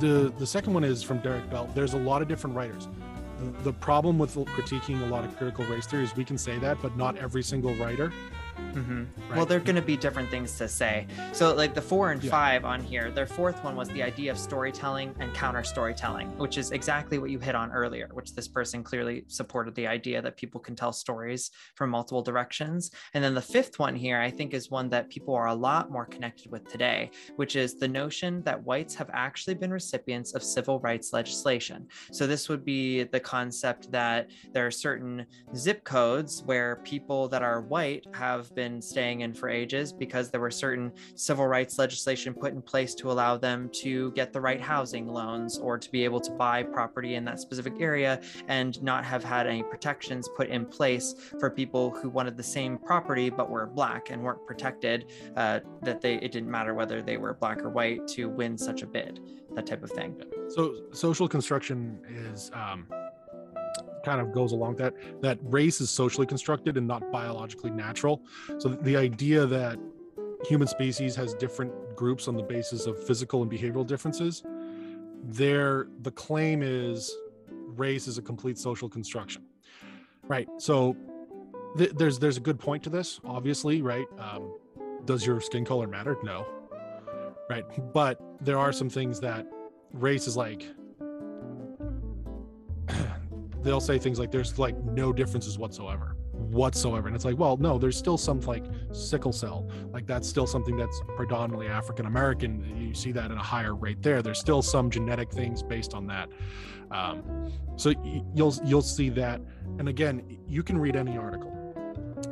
the 0.00 0.32
the 0.38 0.46
second 0.46 0.74
one 0.74 0.84
is 0.84 1.02
from 1.02 1.18
Derek 1.18 1.48
Bell. 1.50 1.68
There's 1.74 1.94
a 1.94 1.98
lot 1.98 2.22
of 2.22 2.28
different 2.28 2.56
writers. 2.56 2.88
The, 3.38 3.62
the 3.64 3.72
problem 3.72 4.18
with 4.18 4.34
critiquing 4.34 5.02
a 5.02 5.06
lot 5.06 5.24
of 5.24 5.36
critical 5.36 5.64
race 5.64 5.86
theory 5.86 6.04
is 6.04 6.14
we 6.14 6.24
can 6.24 6.38
say 6.38 6.58
that, 6.58 6.80
but 6.80 6.96
not 6.96 7.16
every 7.16 7.42
single 7.42 7.74
writer. 7.74 8.12
Hmm 8.72 9.04
Right? 9.28 9.36
Well, 9.36 9.46
there 9.46 9.56
are 9.58 9.60
going 9.62 9.76
to 9.76 9.82
be 9.82 9.96
different 9.96 10.30
things 10.30 10.56
to 10.58 10.68
say. 10.68 11.06
So, 11.32 11.54
like 11.54 11.74
the 11.74 11.80
four 11.80 12.10
and 12.12 12.22
Yeah. 12.22 12.30
five 12.30 12.64
on 12.64 12.82
here, 12.82 13.10
their 13.10 13.26
fourth 13.26 13.62
one 13.64 13.76
was 13.76 13.88
the 13.90 14.02
idea 14.02 14.30
of 14.30 14.38
storytelling 14.38 15.14
and 15.20 15.32
counter 15.34 15.64
storytelling, 15.64 16.28
which 16.38 16.58
is 16.58 16.70
exactly 16.70 17.18
what 17.18 17.30
you 17.30 17.38
hit 17.38 17.54
on 17.54 17.70
earlier, 17.72 18.08
which 18.12 18.34
this 18.34 18.48
person 18.48 18.82
clearly 18.82 19.24
supported 19.28 19.74
the 19.74 19.86
idea 19.86 20.20
that 20.20 20.36
people 20.36 20.60
can 20.60 20.76
tell 20.76 20.92
stories 20.92 21.50
from 21.76 21.90
multiple 21.90 22.22
directions. 22.22 22.90
And 23.14 23.24
then 23.24 23.34
the 23.34 23.40
fifth 23.40 23.78
one 23.78 23.96
here, 23.96 24.20
I 24.20 24.30
think, 24.30 24.52
is 24.52 24.70
one 24.70 24.90
that 24.90 25.08
people 25.10 25.34
are 25.34 25.46
a 25.48 25.54
lot 25.54 25.90
more 25.90 26.06
connected 26.06 26.50
with 26.52 26.66
today, 26.68 27.10
which 27.36 27.56
is 27.56 27.78
the 27.78 27.88
notion 27.88 28.42
that 28.44 28.62
whites 28.64 28.94
have 28.96 29.10
actually 29.14 29.54
been 29.54 29.72
recipients 29.72 30.34
of 30.34 30.42
civil 30.44 30.78
rights 30.80 31.12
legislation. 31.12 31.86
So, 32.12 32.26
this 32.26 32.48
would 32.50 32.64
be 32.64 33.04
the 33.04 33.20
concept 33.20 33.90
that 33.92 34.28
there 34.52 34.66
are 34.66 34.70
certain 34.70 35.26
zip 35.56 35.84
codes 35.84 36.42
where 36.44 36.80
people 36.84 37.28
that 37.28 37.42
are 37.42 37.62
white 37.62 38.06
have 38.12 38.52
been 38.54 38.61
staying 38.80 39.20
in 39.20 39.32
for 39.32 39.48
ages 39.48 39.92
because 39.92 40.30
there 40.30 40.40
were 40.40 40.50
certain 40.50 40.92
civil 41.14 41.46
rights 41.46 41.78
legislation 41.78 42.34
put 42.34 42.52
in 42.52 42.62
place 42.62 42.94
to 42.94 43.10
allow 43.10 43.36
them 43.36 43.68
to 43.72 44.12
get 44.12 44.32
the 44.32 44.40
right 44.40 44.60
housing 44.60 45.08
loans 45.08 45.58
or 45.58 45.78
to 45.78 45.90
be 45.90 46.04
able 46.04 46.20
to 46.20 46.30
buy 46.32 46.62
property 46.62 47.14
in 47.14 47.24
that 47.24 47.40
specific 47.40 47.74
area 47.80 48.20
and 48.48 48.82
not 48.82 49.04
have 49.04 49.24
had 49.24 49.46
any 49.46 49.62
protections 49.62 50.28
put 50.36 50.48
in 50.48 50.64
place 50.64 51.14
for 51.40 51.50
people 51.50 51.90
who 51.90 52.08
wanted 52.08 52.36
the 52.36 52.42
same 52.42 52.78
property 52.78 53.30
but 53.30 53.50
were 53.50 53.66
black 53.66 54.10
and 54.10 54.22
weren't 54.22 54.44
protected 54.46 55.06
uh, 55.36 55.60
that 55.82 56.00
they 56.00 56.14
it 56.16 56.30
didn't 56.32 56.50
matter 56.50 56.74
whether 56.74 57.02
they 57.02 57.16
were 57.16 57.34
black 57.34 57.58
or 57.62 57.70
white 57.70 58.06
to 58.06 58.28
win 58.28 58.56
such 58.56 58.82
a 58.82 58.86
bid 58.86 59.20
that 59.54 59.66
type 59.66 59.82
of 59.82 59.90
thing. 59.90 60.16
So 60.48 60.74
social 60.92 61.28
construction 61.28 61.98
is 62.08 62.50
um, 62.54 62.86
kind 64.04 64.20
of 64.20 64.32
goes 64.32 64.52
along 64.52 64.76
that 64.76 64.94
that 65.22 65.38
race 65.42 65.80
is 65.80 65.90
socially 65.90 66.26
constructed 66.26 66.76
and 66.76 66.86
not 66.86 67.10
biologically 67.10 67.70
natural. 67.70 68.22
So 68.58 68.68
the 68.68 68.96
idea 68.96 69.46
that 69.46 69.78
human 70.44 70.68
species 70.68 71.14
has 71.16 71.34
different 71.34 71.72
groups 71.96 72.28
on 72.28 72.36
the 72.36 72.42
basis 72.42 72.86
of 72.86 73.02
physical 73.06 73.42
and 73.42 73.50
behavioral 73.50 73.86
differences, 73.86 74.42
there 75.24 75.88
the 76.02 76.10
claim 76.10 76.62
is 76.62 77.16
race 77.76 78.08
is 78.08 78.18
a 78.18 78.22
complete 78.22 78.58
social 78.58 78.88
construction, 78.88 79.42
right? 80.24 80.48
So 80.58 80.96
th- 81.76 81.92
there's 81.92 82.18
there's 82.18 82.36
a 82.36 82.40
good 82.40 82.58
point 82.58 82.82
to 82.84 82.90
this, 82.90 83.20
obviously, 83.24 83.82
right? 83.82 84.06
Um, 84.18 84.54
does 85.04 85.26
your 85.26 85.40
skin 85.40 85.64
color 85.64 85.86
matter? 85.86 86.16
No, 86.22 86.46
right? 87.48 87.64
But 87.92 88.20
there 88.40 88.58
are 88.58 88.72
some 88.72 88.88
things 88.88 89.20
that 89.20 89.46
race 89.92 90.26
is 90.26 90.36
like 90.36 90.66
they'll 93.62 93.80
say 93.80 93.98
things 93.98 94.18
like 94.18 94.30
there's 94.30 94.58
like 94.58 94.76
no 94.84 95.12
differences 95.12 95.58
whatsoever 95.58 96.16
whatsoever. 96.32 97.06
And 97.08 97.16
it's 97.16 97.24
like 97.24 97.38
well 97.38 97.56
no 97.56 97.78
there's 97.78 97.96
still 97.96 98.18
some 98.18 98.40
like 98.40 98.64
sickle 98.92 99.32
cell. 99.32 99.68
Like 99.92 100.06
that's 100.06 100.28
still 100.28 100.46
something 100.46 100.76
that's 100.76 101.00
predominantly 101.16 101.66
african 101.68 102.06
american 102.06 102.64
you 102.76 102.94
see 102.94 103.12
that 103.12 103.30
at 103.30 103.36
a 103.36 103.40
higher 103.40 103.74
rate 103.74 104.02
there. 104.02 104.22
There's 104.22 104.38
still 104.38 104.62
some 104.62 104.90
genetic 104.90 105.30
things 105.30 105.62
based 105.62 105.94
on 105.94 106.06
that. 106.08 106.28
Um, 106.90 107.50
so 107.76 107.94
you'll 108.34 108.54
you'll 108.64 108.82
see 108.82 109.08
that. 109.10 109.40
And 109.78 109.88
again 109.88 110.38
you 110.46 110.62
can 110.62 110.78
read 110.78 110.96
any 110.96 111.16
article. 111.16 111.50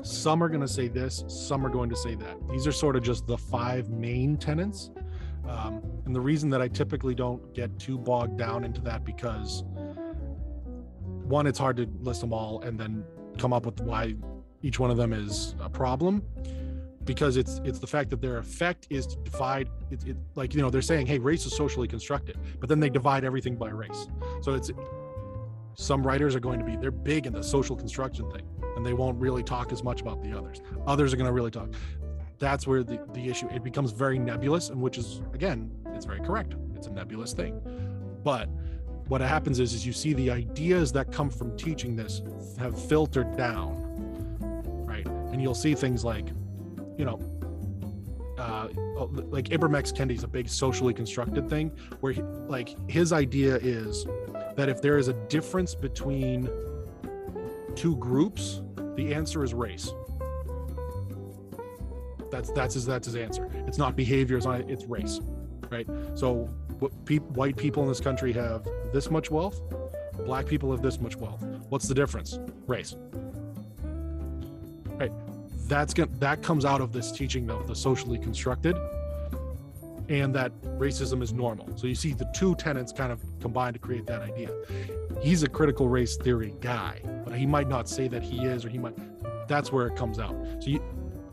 Some 0.03 0.43
are 0.43 0.49
going 0.49 0.61
to 0.61 0.69
say 0.69 0.89
this 0.89 1.25
some 1.29 1.65
are 1.65 1.71
going 1.71 1.91
to 1.91 1.97
say 1.97 2.15
that. 2.17 2.37
These 2.51 2.67
are 2.67 2.73
sort 2.73 2.97
of 2.97 3.03
just 3.03 3.27
the 3.27 3.39
five 3.39 3.89
main 3.91 4.37
tenets. 4.37 4.91
Um, 5.49 5.83
and 6.05 6.15
the 6.15 6.21
reason 6.21 6.49
that 6.51 6.61
i 6.61 6.69
typically 6.69 7.15
don't 7.15 7.53
get 7.55 7.77
too 7.79 7.99
bogged 7.99 8.39
down 8.39 8.63
into 8.63 8.81
that 8.83 9.05
because 9.05 9.65
one 11.31 11.47
it's 11.47 11.59
hard 11.59 11.77
to 11.77 11.89
list 12.01 12.21
them 12.21 12.33
all 12.33 12.61
and 12.63 12.79
then 12.79 13.05
come 13.39 13.53
up 13.53 13.65
with 13.65 13.81
why 13.81 14.15
each 14.63 14.79
one 14.79 14.91
of 14.91 14.97
them 14.97 15.13
is 15.13 15.55
a 15.61 15.71
problem 15.71 16.23
because 17.05 17.37
it's 17.37 17.61
it's 17.65 17.79
the 17.79 17.87
fact 17.87 18.11
that 18.11 18.21
their 18.21 18.39
effect 18.39 18.87
is 18.91 19.07
to 19.07 19.17
divide 19.19 19.69
it, 19.91 20.07
it 20.07 20.17
like 20.35 20.55
you 20.55 20.61
know 20.61 20.71
they're 20.71 20.83
saying 20.83 21.07
hey 21.07 21.19
race 21.19 21.47
is 21.47 21.57
socially 21.57 21.89
constructed 21.89 22.37
but 22.59 22.69
then 22.69 22.79
they 22.79 22.91
divide 22.91 23.25
everything 23.25 23.57
by 23.57 23.71
race. 23.71 24.09
So 24.43 24.55
it's 24.55 24.71
some 25.75 26.07
writers 26.07 26.35
are 26.35 26.41
going 26.41 26.59
to 26.59 26.65
be 26.65 26.77
they're 26.77 26.91
big 26.91 27.27
in 27.27 27.33
the 27.33 27.43
social 27.43 27.75
construction 27.75 28.31
thing 28.31 28.47
and 28.77 28.85
they 28.85 28.93
won't 28.93 29.19
really 29.19 29.43
talk 29.43 29.73
as 29.73 29.83
much 29.83 30.01
about 30.01 30.23
the 30.23 30.37
others. 30.37 30.61
Others 30.87 31.13
are 31.13 31.17
going 31.17 31.27
to 31.27 31.33
really 31.33 31.51
talk. 31.51 31.71
That's 32.39 32.67
where 32.67 32.83
the, 32.83 33.01
the 33.13 33.29
issue 33.29 33.49
it 33.51 33.63
becomes 33.63 33.93
very 33.93 34.19
nebulous 34.19 34.69
and 34.69 34.81
which 34.81 34.99
is 34.99 35.23
again 35.33 35.71
it's 35.95 36.05
very 36.05 36.21
correct. 36.21 36.55
It's 36.75 36.87
a 36.87 36.91
nebulous 36.91 37.33
thing. 37.33 37.61
But 38.23 38.49
what 39.11 39.21
happens 39.21 39.59
is 39.59 39.75
is 39.75 39.85
you 39.85 39.93
see 39.93 40.13
the 40.13 40.31
ideas 40.31 40.93
that 40.93 41.11
come 41.11 41.29
from 41.29 41.57
teaching 41.57 41.97
this 41.97 42.23
have 42.59 42.81
filtered 42.89 43.37
down 43.37 43.77
right? 44.87 45.05
And 45.07 45.43
you'll 45.43 45.55
see 45.55 45.75
things 45.75 46.05
like 46.05 46.29
you 46.97 47.05
know 47.05 47.19
uh, 48.39 48.69
like 49.31 49.47
Ibram 49.47 49.77
X. 49.77 49.93
A 50.23 50.29
big 50.29 50.49
socially 50.49 50.95
constructed 50.95 51.49
thing 51.51 51.71
where 52.01 52.13
he, 52.13 52.23
like 52.23 52.77
his 52.89 53.13
idea 53.13 53.57
is 53.57 54.07
that 54.57 54.69
if 54.69 54.81
there 54.81 54.97
is 54.97 55.09
a 55.09 55.15
difference 55.29 55.75
between 55.75 56.49
two 57.75 57.97
groups 57.97 58.63
the 58.95 59.13
answer 59.13 59.43
is 59.43 59.55
race. 59.55 59.93
That's 62.31 62.51
that's 62.53 62.75
his 62.75 62.87
that's 62.87 63.07
his 63.07 63.17
answer. 63.17 63.51
It's 63.67 63.79
not 63.79 63.97
behavior 63.97 64.37
it's 64.37 64.85
race 64.87 65.21
right? 65.71 65.87
So 66.15 66.49
pe- 67.05 67.19
white 67.19 67.57
people 67.57 67.83
in 67.83 67.89
this 67.89 68.01
country 68.01 68.33
have 68.33 68.67
this 68.93 69.11
much 69.11 69.31
wealth 69.31 69.61
black 70.25 70.47
people 70.47 70.71
have 70.71 70.83
this 70.83 71.01
much 71.01 71.17
wealth. 71.17 71.43
What's 71.69 71.89
the 71.89 71.95
difference? 71.95 72.39
Race. 72.67 72.97
Right. 74.87 75.13
That's 75.67 75.95
going 75.95 76.11
that 76.19 76.43
comes 76.43 76.65
out 76.65 76.81
of 76.81 76.93
this 76.93 77.13
teaching 77.13 77.51
of 77.51 77.67
the 77.67 77.75
socially 77.75 78.19
constructed 78.19 78.77
and 80.09 80.35
that 80.35 80.53
racism 80.79 81.23
is 81.23 81.33
normal. 81.33 81.69
So 81.77 81.87
you 81.87 81.95
see 81.95 82.13
the 82.13 82.29
two 82.35 82.55
tenets 82.57 82.93
kind 82.93 83.13
of 83.13 83.21
combine 83.41 83.73
to 83.73 83.79
create 83.79 84.07
that 84.07 84.23
idea. 84.23 84.51
He's 85.21 85.43
a 85.43 85.49
critical 85.49 85.89
race 85.89 86.17
theory 86.17 86.55
guy 86.61 87.01
but 87.25 87.35
he 87.35 87.47
might 87.47 87.69
not 87.69 87.89
say 87.89 88.09
that 88.09 88.23
he 88.23 88.45
is 88.45 88.65
or 88.65 88.69
he 88.69 88.79
might 88.79 88.97
that's 89.47 89.73
where 89.73 89.87
it 89.89 89.97
comes 89.97 90.19
out. 90.19 90.37
So 90.61 90.71
you 90.71 90.83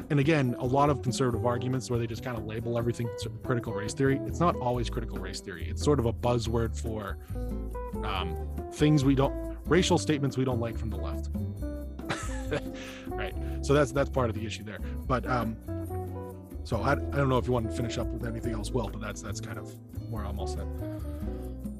and 0.09 0.19
again 0.19 0.55
a 0.59 0.65
lot 0.65 0.89
of 0.89 1.01
conservative 1.01 1.45
arguments 1.45 1.89
where 1.89 1.99
they 1.99 2.07
just 2.07 2.23
kind 2.23 2.37
of 2.37 2.45
label 2.45 2.77
everything 2.77 3.09
critical 3.43 3.73
race 3.73 3.93
theory. 3.93 4.19
It's 4.25 4.39
not 4.39 4.55
always 4.57 4.89
critical 4.89 5.17
race 5.17 5.39
theory. 5.39 5.67
It's 5.69 5.83
sort 5.83 5.99
of 5.99 6.05
a 6.05 6.13
buzzword 6.13 6.79
for 6.79 7.17
um, 8.03 8.35
things 8.73 9.03
we 9.03 9.15
don't 9.15 9.57
racial 9.65 9.97
statements 9.97 10.37
we 10.37 10.45
don't 10.45 10.59
like 10.59 10.77
from 10.77 10.89
the 10.89 10.97
left. 10.97 11.29
Right. 13.07 13.33
So 13.61 13.73
that's 13.73 13.91
that's 13.91 14.11
part 14.11 14.29
of 14.29 14.35
the 14.35 14.45
issue 14.45 14.63
there. 14.63 14.79
But 15.07 15.27
um 15.27 15.57
so 16.67 16.81
I, 16.81 16.91
I 16.91 16.95
don't 16.95 17.29
know 17.29 17.37
if 17.37 17.47
you 17.47 17.53
want 17.53 17.69
to 17.69 17.75
finish 17.75 17.97
up 17.97 18.07
with 18.07 18.25
anything 18.25 18.53
else 18.53 18.71
will 18.71 18.89
but 18.89 18.99
that's 18.99 19.21
that's 19.21 19.39
kind 19.39 19.57
of 19.57 19.73
where 20.09 20.25
i'm 20.25 20.37
all 20.37 20.47
set 20.47 20.65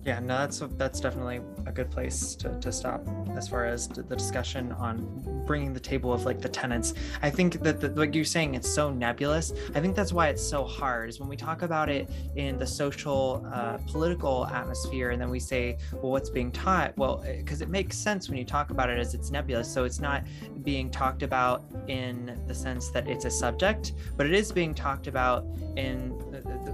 yeah 0.07 0.19
no 0.19 0.37
that's 0.37 0.59
that's 0.77 1.01
definitely 1.01 1.41
a 1.65 1.71
good 1.71 1.91
place 1.91 2.33
to, 2.33 2.57
to 2.61 2.71
stop 2.71 3.05
as 3.35 3.47
far 3.49 3.65
as 3.65 3.89
the 3.89 4.03
discussion 4.03 4.71
on 4.71 5.27
bringing 5.47 5.73
the 5.73 5.79
table 5.79 6.13
of 6.13 6.25
like 6.25 6.41
the 6.41 6.49
tenants. 6.49 6.93
I 7.23 7.29
think 7.29 7.63
that 7.63 7.79
the, 7.79 7.89
like 7.89 8.13
you're 8.13 8.25
saying 8.25 8.53
it's 8.53 8.69
so 8.69 8.91
nebulous. 8.91 9.53
I 9.73 9.79
think 9.79 9.95
that's 9.95 10.11
why 10.11 10.27
it's 10.27 10.43
so 10.43 10.65
hard 10.65 11.09
is 11.09 11.19
when 11.19 11.29
we 11.29 11.37
talk 11.37 11.61
about 11.61 11.89
it 11.89 12.09
in 12.35 12.57
the 12.57 12.67
social 12.67 13.47
uh, 13.51 13.77
political 13.87 14.45
atmosphere 14.47 15.11
and 15.11 15.21
then 15.21 15.29
we 15.29 15.39
say 15.39 15.77
well 15.93 16.11
what's 16.11 16.29
being 16.29 16.51
taught? 16.51 16.95
Well 16.97 17.23
because 17.25 17.61
it 17.61 17.69
makes 17.69 17.97
sense 17.97 18.29
when 18.29 18.37
you 18.37 18.45
talk 18.45 18.69
about 18.69 18.89
it 18.89 18.99
as 18.99 19.13
it's 19.13 19.31
nebulous. 19.31 19.71
So 19.73 19.85
it's 19.85 19.99
not 19.99 20.23
being 20.63 20.89
talked 20.89 21.23
about 21.23 21.63
in 21.87 22.39
the 22.47 22.53
sense 22.53 22.89
that 22.89 23.07
it's 23.07 23.25
a 23.25 23.31
subject 23.31 23.93
but 24.17 24.25
it 24.25 24.33
is 24.33 24.51
being 24.51 24.73
talked 24.73 25.07
about 25.07 25.45
in 25.77 26.13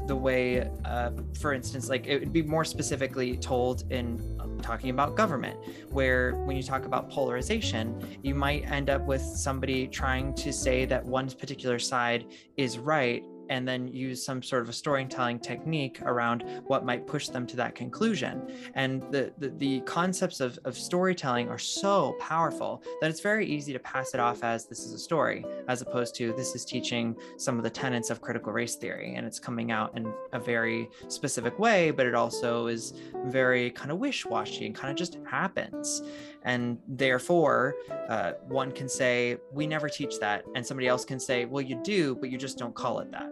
the, 0.07 0.15
way 0.15 0.69
uh, 0.85 1.11
for 1.39 1.53
instance 1.53 1.89
like 1.89 2.07
it 2.07 2.19
would 2.19 2.33
be 2.33 2.43
more 2.43 2.63
specifically 2.63 3.37
told 3.37 3.91
in 3.91 4.17
talking 4.63 4.89
about 4.89 5.15
government, 5.15 5.59
where 5.91 6.33
when 6.45 6.55
you 6.55 6.63
talk 6.63 6.85
about 6.85 7.09
polarization, 7.09 8.17
you 8.23 8.33
might 8.33 8.65
end 8.71 8.89
up 8.89 9.05
with 9.05 9.21
somebody 9.21 9.87
trying 9.87 10.33
to 10.35 10.51
say 10.51 10.85
that 10.85 11.05
one 11.05 11.29
particular 11.29 11.77
side 11.77 12.25
is 12.57 12.79
right 12.79 13.23
and 13.49 13.67
then 13.67 13.87
use 13.87 14.23
some 14.23 14.41
sort 14.41 14.61
of 14.61 14.69
a 14.69 14.73
storytelling 14.73 15.39
technique 15.39 16.01
around 16.03 16.43
what 16.65 16.85
might 16.85 17.05
push 17.07 17.27
them 17.27 17.45
to 17.47 17.55
that 17.57 17.75
conclusion. 17.75 18.41
And 18.75 19.01
the, 19.11 19.31
the, 19.37 19.49
the, 19.49 19.79
concepts 19.81 20.39
of, 20.39 20.57
of 20.65 20.77
storytelling 20.77 21.49
are 21.49 21.59
so 21.59 22.15
powerful 22.19 22.81
that 23.01 23.09
it's 23.09 23.19
very 23.19 23.45
easy 23.45 23.73
to 23.73 23.79
pass 23.79 24.13
it 24.13 24.19
off 24.19 24.43
as 24.43 24.65
this 24.65 24.79
is 24.79 24.93
a 24.93 24.97
story, 24.97 25.45
as 25.67 25.81
opposed 25.81 26.15
to 26.15 26.33
this 26.33 26.55
is 26.55 26.63
teaching 26.63 27.15
some 27.37 27.57
of 27.57 27.63
the 27.63 27.69
tenets 27.69 28.09
of 28.09 28.21
critical 28.21 28.53
race 28.53 28.75
theory. 28.75 29.15
And 29.15 29.25
it's 29.27 29.39
coming 29.39 29.71
out 29.71 29.95
in 29.97 30.11
a 30.31 30.39
very 30.39 30.89
specific 31.09 31.59
way, 31.59 31.91
but 31.91 32.05
it 32.05 32.15
also 32.15 32.67
is 32.67 32.93
very 33.25 33.71
kind 33.71 33.91
of 33.91 33.97
wish 33.97 34.25
washy 34.25 34.65
and 34.65 34.75
kind 34.75 34.91
of 34.91 34.97
just 34.97 35.17
happens. 35.29 36.01
And 36.43 36.77
therefore, 36.87 37.75
uh, 38.09 38.33
one 38.47 38.71
can 38.71 38.89
say, 38.89 39.37
we 39.51 39.65
never 39.65 39.87
teach 39.87 40.19
that. 40.19 40.43
And 40.55 40.65
somebody 40.65 40.87
else 40.87 41.05
can 41.05 41.19
say, 41.19 41.45
well, 41.45 41.61
you 41.61 41.79
do, 41.83 42.15
but 42.15 42.29
you 42.29 42.37
just 42.37 42.57
don't 42.57 42.75
call 42.75 42.99
it 42.99 43.11
that. 43.11 43.29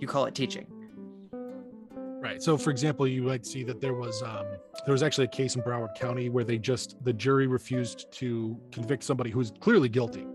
You 0.00 0.06
call 0.06 0.26
it 0.26 0.34
teaching. 0.34 0.66
Right. 2.20 2.42
So, 2.42 2.58
for 2.58 2.70
example, 2.70 3.06
you 3.06 3.22
might 3.22 3.46
see 3.46 3.62
that 3.62 3.80
there 3.80 3.94
was 3.94 4.22
um, 4.24 4.46
there 4.84 4.92
was 4.92 5.04
actually 5.04 5.26
a 5.26 5.28
case 5.28 5.54
in 5.54 5.62
Broward 5.62 5.94
County 5.94 6.28
where 6.28 6.42
they 6.42 6.58
just 6.58 6.96
the 7.04 7.12
jury 7.12 7.46
refused 7.46 8.10
to 8.12 8.58
convict 8.72 9.04
somebody 9.04 9.30
who's 9.30 9.52
clearly 9.60 9.88
guilty. 9.88 10.26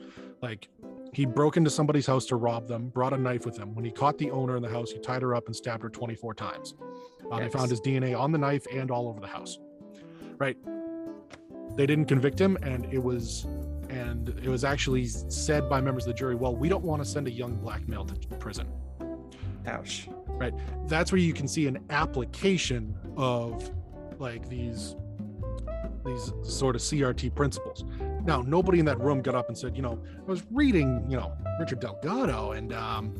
Like 0.42 0.70
he 1.12 1.26
broke 1.26 1.58
into 1.58 1.70
somebody's 1.70 2.08
house 2.08 2.26
to 2.28 2.38
rob 2.38 2.70
them, 2.70 2.88
brought 2.88 3.12
a 3.12 3.18
knife 3.18 3.46
with 3.46 3.58
him. 3.58 3.76
When 3.76 3.84
he 3.84 3.92
caught 3.92 4.18
the 4.18 4.32
owner 4.32 4.56
in 4.56 4.64
the 4.64 4.70
house, 4.70 4.92
he 4.92 5.00
tied 5.00 5.22
her 5.24 5.36
up 5.36 5.48
and 5.48 5.56
stabbed 5.56 5.84
her 5.84 5.90
24 5.90 6.34
times. 6.36 6.74
Uh, 7.30 7.40
they 7.40 7.50
found 7.50 7.70
his 7.70 7.82
DNA 7.82 8.18
on 8.18 8.32
the 8.32 8.38
knife 8.38 8.66
and 8.72 8.90
all 8.90 9.10
over 9.10 9.20
the 9.20 9.28
house. 9.28 9.60
Right 10.38 10.58
they 11.76 11.86
didn't 11.86 12.06
convict 12.06 12.40
him 12.40 12.58
and 12.62 12.86
it 12.94 13.02
was 13.02 13.46
and 13.90 14.30
it 14.44 14.50
was 14.50 14.64
actually 14.64 15.06
said 15.06 15.70
by 15.70 15.80
members 15.80 16.06
of 16.06 16.14
the 16.14 16.18
jury 16.18 16.36
well 16.36 16.56
we 16.56 16.70
don't 16.70 16.84
want 16.84 17.04
to 17.04 17.08
send 17.08 17.28
a 17.28 17.32
young 17.32 17.56
black 17.56 17.88
male 17.88 18.06
to 18.06 18.16
prison. 18.38 18.68
Ouch. 19.66 20.10
Right? 20.28 20.54
That's 20.88 21.12
where 21.12 21.20
you 21.20 21.34
can 21.34 21.48
see 21.48 21.68
an 21.68 21.80
application 21.90 22.96
of 23.18 23.72
like 24.20 24.50
these 24.50 24.96
these 26.06 26.34
sort 26.44 26.76
of 26.76 26.82
crt 26.82 27.34
principles. 27.34 27.86
Now 28.26 28.42
nobody 28.42 28.80
in 28.80 28.86
that 28.86 29.00
room 29.00 29.22
got 29.22 29.36
up 29.36 29.48
and 29.48 29.58
said 29.58 29.76
you 29.76 29.82
know 29.82 30.02
i 30.20 30.32
was 30.32 30.44
reading 30.52 31.06
you 31.10 31.18
know 31.18 31.34
richard 31.60 31.80
delgado 31.80 32.52
and 32.52 32.74
um 32.74 33.14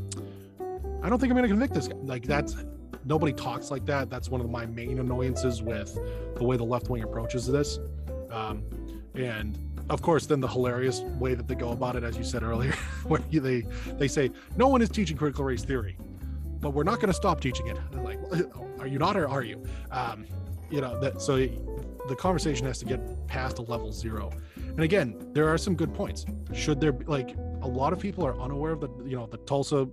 i 1.02 1.10
don't 1.10 1.20
think 1.20 1.32
i'm 1.32 1.38
going 1.38 1.44
to 1.44 1.48
convict 1.48 1.74
this 1.74 1.88
guy. 1.88 1.96
Like 2.04 2.24
that's 2.24 2.56
nobody 3.06 3.34
talks 3.34 3.70
like 3.72 3.86
that. 3.86 4.10
That's 4.10 4.30
one 4.30 4.42
of 4.42 4.50
my 4.50 4.66
main 4.66 5.00
annoyances 5.00 5.62
with 5.62 5.94
the 6.36 6.44
way 6.44 6.58
the 6.58 6.64
left 6.64 6.90
wing 6.90 7.04
approaches 7.04 7.48
this 7.48 7.80
um, 8.34 8.64
and 9.16 9.58
of 9.90 10.02
course, 10.02 10.26
then 10.26 10.40
the 10.40 10.48
hilarious 10.48 11.02
way 11.20 11.36
that 11.36 11.48
they 11.48 11.56
go 11.56 11.72
about 11.72 11.96
it, 11.96 12.04
as 12.04 12.18
you 12.18 12.24
said 12.24 12.42
earlier, 12.42 12.72
where 13.06 13.20
they 13.32 13.62
they 13.98 14.08
say 14.08 14.32
no 14.58 14.68
one 14.68 14.82
is 14.82 14.90
teaching 14.90 15.18
critical 15.18 15.46
race 15.46 15.64
theory, 15.64 15.98
but 16.60 16.72
we're 16.72 16.84
not 16.84 16.96
going 16.96 17.10
to 17.10 17.14
stop 17.14 17.42
teaching 17.42 17.68
it. 17.68 17.78
like, 18.02 18.20
are 18.80 18.88
you 18.88 18.98
not, 18.98 19.16
or 19.18 19.28
are 19.28 19.44
you? 19.44 19.64
Um, 19.92 20.26
you 20.72 20.82
know 20.82 21.00
that. 21.00 21.22
So 21.22 21.36
the 21.36 22.16
conversation 22.18 22.66
has 22.66 22.80
to 22.80 22.86
get 22.86 23.28
past 23.28 23.60
a 23.60 23.62
level 23.62 23.92
zero. 23.92 24.32
And 24.56 24.82
again, 24.82 25.16
there 25.34 25.48
are 25.48 25.58
some 25.58 25.76
good 25.76 25.94
points. 25.94 26.26
Should 26.54 26.82
there 26.82 26.92
be 26.92 27.06
like 27.06 27.36
a 27.62 27.68
lot 27.68 27.94
of 27.94 28.00
people 28.00 28.26
are 28.26 28.40
unaware 28.40 28.72
of 28.72 28.82
the 28.82 28.90
you 29.06 29.16
know 29.16 29.28
the 29.28 29.38
Tulsa 29.38 29.88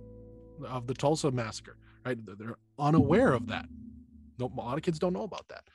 of 0.65 0.87
the 0.87 0.93
Tulsa 0.93 1.29
massacre, 1.31 1.77
right? 2.05 2.17
They're 2.37 2.57
unaware 2.79 3.33
of 3.33 3.47
that. 3.47 3.65
No, 4.39 4.51
a 4.57 4.59
lot 4.59 4.77
of 4.77 4.83
kids 4.83 4.97
don't 4.97 5.13
know 5.13 5.23
about 5.23 5.47
that. 5.49 5.65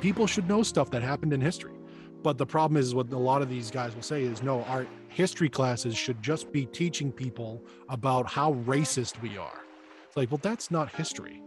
People 0.00 0.26
should 0.26 0.48
know 0.48 0.62
stuff 0.62 0.90
that 0.92 1.02
happened 1.02 1.32
in 1.32 1.40
history 1.40 1.75
but 2.26 2.38
the 2.38 2.44
problem 2.44 2.76
is 2.76 2.92
what 2.92 3.12
a 3.12 3.16
lot 3.16 3.40
of 3.40 3.48
these 3.48 3.70
guys 3.70 3.94
will 3.94 4.02
say 4.02 4.24
is 4.24 4.42
no, 4.42 4.64
our 4.64 4.84
history 5.06 5.48
classes 5.48 5.96
should 5.96 6.20
just 6.20 6.50
be 6.50 6.66
teaching 6.66 7.12
people 7.12 7.62
about 7.88 8.28
how 8.28 8.54
racist 8.66 9.22
we 9.22 9.38
are. 9.38 9.60
It's 10.04 10.16
like, 10.16 10.32
well, 10.32 10.40
that's 10.42 10.68
not 10.72 10.90
history. 10.90 11.40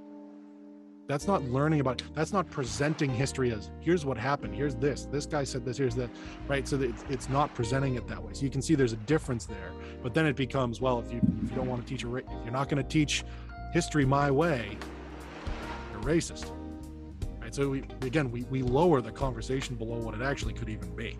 That's 1.06 1.28
not 1.28 1.44
learning 1.44 1.82
about, 1.82 2.02
that's 2.14 2.32
not 2.32 2.50
presenting 2.50 3.10
history 3.10 3.52
as 3.52 3.72
here's 3.82 4.06
what 4.06 4.18
happened, 4.18 4.56
here's 4.56 4.74
this, 4.74 5.06
this 5.12 5.26
guy 5.26 5.44
said 5.44 5.66
this, 5.66 5.76
here's 5.78 5.96
that, 5.96 6.10
right? 6.48 6.66
So 6.66 6.80
it's, 6.80 7.04
it's 7.10 7.28
not 7.28 7.54
presenting 7.54 7.96
it 7.96 8.08
that 8.08 8.24
way. 8.24 8.32
So 8.32 8.44
you 8.44 8.50
can 8.50 8.62
see 8.62 8.74
there's 8.74 8.94
a 8.94 9.04
difference 9.06 9.46
there. 9.46 9.74
But 10.02 10.14
then 10.14 10.26
it 10.28 10.38
becomes, 10.38 10.80
well, 10.80 11.02
if 11.02 11.12
you 11.12 11.20
if 11.44 11.50
you 11.50 11.58
don't 11.58 11.68
want 11.68 11.86
to 11.86 11.90
teach 11.90 12.06
a, 12.06 12.16
if 12.16 12.26
you're 12.46 12.54
not 12.54 12.70
going 12.70 12.82
to 12.82 12.90
teach 12.90 13.26
history 13.74 14.06
my 14.06 14.32
way, 14.32 14.78
you're 15.92 16.04
racist 16.04 16.54
right? 17.50 17.56
So 17.56 17.70
we, 17.70 17.84
again, 18.06 18.32
we, 18.32 18.44
we 18.44 18.62
lower 18.62 19.02
the 19.02 19.12
conversation 19.12 19.76
below 19.76 19.98
what 19.98 20.14
it 20.14 20.22
actually 20.22 20.54
could 20.54 20.70
even 20.70 20.96
be. 20.96 21.18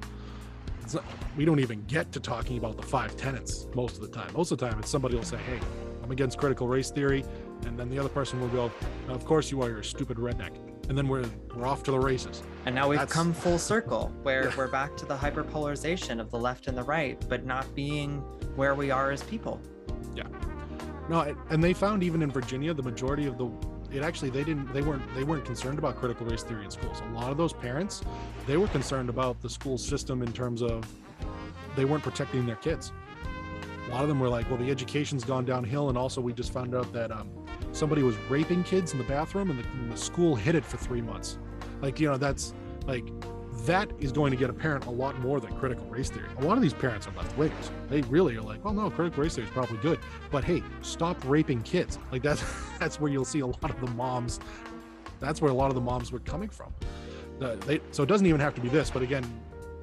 Not, 0.94 1.04
we 1.38 1.46
don't 1.46 1.60
even 1.60 1.84
get 1.86 2.12
to 2.14 2.20
talking 2.20 2.58
about 2.58 2.78
the 2.78 2.84
five 2.84 3.16
tenets 3.16 3.68
most 3.76 3.96
of 3.96 4.02
the 4.02 4.08
time. 4.08 4.32
Most 4.34 4.52
of 4.52 4.58
the 4.58 4.68
time, 4.68 4.80
it's 4.80 4.90
somebody 4.90 5.16
will 5.16 5.24
say, 5.24 5.38
"Hey, 5.38 5.60
I'm 6.04 6.10
against 6.10 6.40
critical 6.40 6.68
race 6.68 6.90
theory," 6.90 7.24
and 7.68 7.78
then 7.78 7.90
the 7.90 8.00
other 8.00 8.10
person 8.10 8.42
will 8.42 8.48
go, 8.48 8.72
"Of 9.08 9.24
course 9.24 9.52
you 9.52 9.62
are, 9.62 9.70
you're 9.70 9.80
a 9.80 9.84
stupid 9.84 10.18
redneck." 10.18 10.58
And 10.90 10.98
then 10.98 11.08
we're 11.08 11.30
we're 11.54 11.68
off 11.68 11.84
to 11.84 11.92
the 11.92 12.00
races. 12.00 12.42
And 12.66 12.74
now 12.74 12.88
we've 12.90 12.98
That's... 12.98 13.14
come 13.14 13.34
full 13.34 13.60
circle, 13.60 14.12
where 14.24 14.46
yeah. 14.46 14.56
we're 14.58 14.68
back 14.68 14.98
to 14.98 15.06
the 15.06 15.16
hyperpolarization 15.16 16.20
of 16.20 16.32
the 16.32 16.40
left 16.40 16.66
and 16.66 16.76
the 16.76 16.82
right, 16.82 17.24
but 17.30 17.46
not 17.46 17.68
being 17.76 18.18
where 18.56 18.74
we 18.74 18.90
are 18.90 19.12
as 19.12 19.22
people. 19.22 19.62
Yeah. 20.16 20.24
No, 21.08 21.36
and 21.52 21.64
they 21.64 21.74
found 21.74 22.02
even 22.02 22.24
in 22.24 22.32
Virginia, 22.32 22.74
the 22.74 22.84
majority 22.84 23.28
of 23.28 23.38
the 23.38 23.46
it 23.92 24.02
actually 24.02 24.30
they 24.30 24.44
didn't 24.44 24.72
they 24.74 24.82
weren't 24.82 25.04
they 25.16 25.24
weren't 25.24 25.46
concerned 25.46 25.80
about 25.80 25.96
critical 25.98 26.26
race 26.26 26.44
theory 26.44 26.66
in 26.66 26.72
schools. 26.72 27.02
A 27.02 27.14
lot 27.14 27.32
of 27.32 27.38
those 27.38 27.54
parents 27.54 28.02
they 28.48 28.58
were 28.58 28.68
concerned 28.68 29.10
about 29.10 29.42
the 29.42 29.50
school 29.50 29.78
system 29.78 30.22
in 30.22 30.32
terms 30.32 30.62
of 30.62 30.86
they 31.76 31.86
weren't 31.86 32.04
protecting 32.04 32.46
their 32.46 32.56
kids. 32.58 32.92
A 33.88 33.92
lot 33.92 34.04
of 34.04 34.10
them 34.10 34.20
were 34.20 34.30
like 34.30 34.50
well 34.50 34.58
the 34.58 34.70
education's 34.70 35.24
gone 35.24 35.46
downhill 35.46 35.90
and 35.90 35.98
also 35.98 36.22
we 36.22 36.34
just 36.34 36.54
found 36.54 36.76
out 36.76 36.92
that 36.94 37.12
um, 37.12 37.30
somebody 37.72 38.04
was 38.04 38.16
raping 38.30 38.64
kids 38.64 38.92
in 38.94 38.98
the 38.98 39.06
bathroom 39.06 39.50
and 39.50 39.60
the, 39.60 39.68
and 39.70 39.92
the 39.92 39.98
school 39.98 40.36
hid 40.36 40.56
it 40.56 40.66
for 40.66 40.78
three 40.78 41.02
months. 41.02 41.38
Like 41.82 42.00
you 42.00 42.08
know 42.08 42.18
that's 42.18 42.54
like 42.86 43.06
that 43.66 43.92
is 44.00 44.12
going 44.12 44.32
to 44.32 44.38
get 44.38 44.50
a 44.50 44.54
parent 44.54 44.86
a 44.86 44.90
lot 44.90 45.20
more 45.20 45.40
than 45.40 45.56
critical 45.58 45.86
race 45.88 46.10
theory. 46.10 46.28
A 46.40 46.44
lot 46.44 46.58
of 46.58 46.62
these 46.62 46.74
parents 46.74 47.08
are 47.08 47.12
left 47.12 47.38
wingers. 47.38 47.70
They 47.88 48.02
really 48.04 48.36
are 48.38 48.42
like, 48.42 48.64
well, 48.64 48.74
no, 48.74 48.90
critical 48.90 49.24
race 49.24 49.36
theory 49.36 49.48
is 49.48 49.54
probably 49.54 49.78
good, 49.78 50.00
but 50.32 50.44
hey, 50.44 50.64
stop 50.82 51.18
raping 51.26 51.62
kids. 51.62 51.98
Like 52.12 52.24
that's 52.24 52.44
that's 52.80 53.00
where 53.00 53.12
you'll 53.12 53.24
see 53.24 53.42
a 53.42 53.46
lot 53.46 53.70
of 53.70 53.80
the 53.80 53.92
moms. 53.92 54.40
That's 55.20 55.42
where 55.42 55.52
a 55.52 55.54
lot 55.54 55.68
of 55.68 55.76
the 55.76 55.82
moms 55.82 56.12
were 56.12 56.20
coming 56.20 56.50
from. 56.50 56.74
They, 57.40 57.82
so 57.92 58.02
it 58.02 58.08
doesn't 58.08 58.26
even 58.26 58.40
have 58.42 58.56
to 58.56 58.62
be 58.62 58.68
this, 58.68 58.90
but 58.90 59.04
again, 59.04 59.24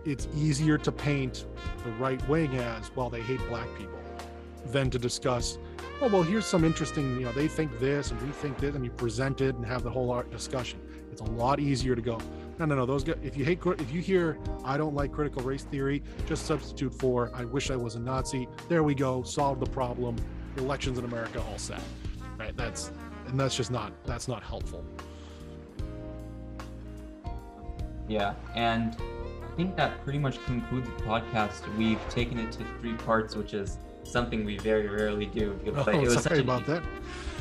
it's 0.04 0.26
easier 0.34 0.76
to 0.78 0.90
paint 0.90 1.46
the 1.84 1.90
right 1.92 2.26
wing 2.28 2.56
as 2.56 2.90
well. 2.96 3.08
They 3.08 3.20
hate 3.20 3.40
black 3.48 3.68
people 3.78 3.98
than 4.66 4.90
to 4.90 4.98
discuss. 4.98 5.58
Oh 6.00 6.08
well, 6.08 6.22
here's 6.22 6.46
some 6.46 6.64
interesting. 6.64 7.16
You 7.16 7.26
know, 7.26 7.32
they 7.32 7.46
think 7.46 7.78
this 7.78 8.10
and 8.10 8.20
we 8.20 8.32
think 8.32 8.58
this, 8.58 8.74
and 8.74 8.84
you 8.84 8.90
present 8.90 9.40
it 9.40 9.54
and 9.54 9.64
have 9.64 9.84
the 9.84 9.90
whole 9.90 10.10
art 10.10 10.30
discussion. 10.32 10.80
It's 11.12 11.20
a 11.20 11.24
lot 11.24 11.60
easier 11.60 11.94
to 11.94 12.02
go 12.02 12.18
no, 12.58 12.64
no, 12.64 12.74
no. 12.74 12.86
Those 12.86 13.04
guys. 13.04 13.16
If 13.22 13.36
you 13.36 13.44
hate, 13.44 13.60
if 13.64 13.92
you 13.92 14.00
hear, 14.00 14.38
I 14.64 14.76
don't 14.76 14.94
like 14.94 15.12
critical 15.12 15.42
race 15.42 15.64
theory, 15.64 16.02
just 16.26 16.46
substitute 16.46 16.94
for, 16.94 17.30
I 17.34 17.44
wish 17.44 17.70
I 17.70 17.76
was 17.76 17.94
a 17.94 18.00
Nazi. 18.00 18.48
There 18.68 18.82
we 18.82 18.94
go. 18.94 19.22
Solve 19.22 19.60
the 19.60 19.66
problem. 19.66 20.16
Elections 20.56 20.98
in 20.98 21.04
America 21.04 21.42
all 21.50 21.58
set. 21.58 21.80
Right. 22.38 22.56
That's 22.56 22.90
and 23.28 23.38
that's 23.38 23.56
just 23.56 23.70
not 23.70 23.92
that's 24.04 24.28
not 24.28 24.42
helpful. 24.42 24.84
Yeah, 28.08 28.34
and 28.54 28.96
I 29.42 29.56
think 29.56 29.76
that 29.76 30.02
pretty 30.04 30.18
much 30.18 30.42
concludes 30.44 30.88
the 30.88 31.02
podcast. 31.02 31.76
We've 31.76 32.00
taken 32.08 32.38
it 32.38 32.52
to 32.52 32.64
three 32.80 32.94
parts, 32.94 33.34
which 33.34 33.52
is 33.52 33.78
something 34.04 34.44
we 34.44 34.58
very 34.58 34.86
rarely 34.86 35.26
do. 35.26 35.58
But 35.74 35.88
oh, 35.88 36.00
it 36.00 36.08
was 36.08 36.22
sorry 36.22 36.40
about 36.40 36.68
an, 36.68 36.74
that. 36.74 36.82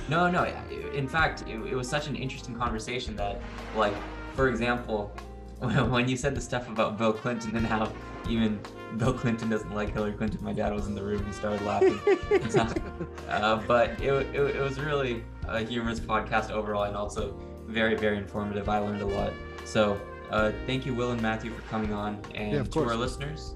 No, 0.10 0.30
no. 0.30 0.46
In 0.94 1.08
fact, 1.08 1.44
it, 1.48 1.56
it 1.72 1.76
was 1.76 1.88
such 1.88 2.08
an 2.08 2.16
interesting 2.16 2.56
conversation 2.56 3.16
that, 3.16 3.42
like, 3.76 3.94
for 4.36 4.50
example, 4.50 5.12
when 5.60 6.08
you 6.08 6.18
said 6.18 6.36
the 6.36 6.42
stuff 6.42 6.70
about 6.70 6.98
Bill 6.98 7.14
Clinton 7.14 7.56
and 7.56 7.66
how 7.66 7.92
even 8.28 8.60
Bill 8.98 9.14
Clinton 9.14 9.50
doesn't 9.50 9.74
like 9.74 9.94
Hillary 9.94 10.14
Clinton, 10.14 10.44
my 10.44 10.54
dad 10.54 10.74
was 10.74 10.88
in 10.88 10.96
the 10.96 11.04
room 11.04 11.20
and 11.20 11.28
he 11.28 11.34
started 11.34 11.62
laughing. 11.62 12.00
uh, 13.30 13.62
but 13.68 13.92
it, 14.02 14.12
it, 14.12 14.56
it, 14.56 14.62
was 14.62 14.80
really 14.80 15.24
a 15.48 15.62
humorous 15.62 16.00
podcast 16.00 16.52
overall 16.52 16.84
and 16.84 16.96
also 16.96 17.36
very, 17.68 17.96
very 17.96 18.18
informative. 18.18 18.70
I 18.70 18.80
learned 18.80 19.02
a 19.02 19.06
lot. 19.06 19.34
So 19.64 20.00
uh, 20.30 20.52
thank 20.66 20.86
you, 20.86 20.94
Will 20.94 21.12
and 21.12 21.22
Matthew, 21.22 21.52
for 21.52 21.62
coming 21.64 21.94
on. 21.94 22.20
And 22.34 22.54
yeah, 22.54 22.64
to 22.64 22.84
our 22.84 22.96
listeners, 22.96 23.54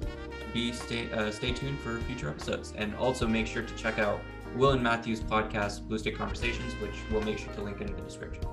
be 0.53 0.71
stay, 0.71 1.11
uh, 1.11 1.31
stay 1.31 1.51
tuned 1.51 1.79
for 1.79 1.99
future 2.01 2.29
episodes. 2.29 2.73
And 2.75 2.95
also 2.95 3.27
make 3.27 3.47
sure 3.47 3.63
to 3.63 3.75
check 3.75 3.99
out 3.99 4.19
Will 4.55 4.71
and 4.71 4.83
Matthew's 4.83 5.21
podcast, 5.21 5.87
Blue 5.87 5.97
State 5.97 6.17
Conversations, 6.17 6.73
which 6.81 6.95
we'll 7.11 7.21
make 7.21 7.37
sure 7.37 7.53
to 7.53 7.61
link 7.61 7.81
in 7.81 7.87
the 7.87 8.01
description. 8.01 8.43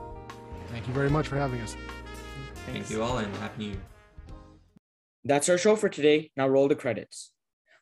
Thank 0.68 0.86
you 0.88 0.94
very 0.94 1.10
much 1.10 1.28
for 1.28 1.36
having 1.36 1.60
us. 1.60 1.76
Thank 2.66 2.90
you 2.90 3.02
all 3.02 3.18
and 3.18 3.34
happy 3.36 3.58
new 3.58 3.70
year. 3.70 3.82
That's 5.24 5.48
our 5.48 5.58
show 5.58 5.76
for 5.76 5.88
today. 5.88 6.30
Now 6.36 6.48
roll 6.48 6.68
the 6.68 6.74
credits. 6.74 7.32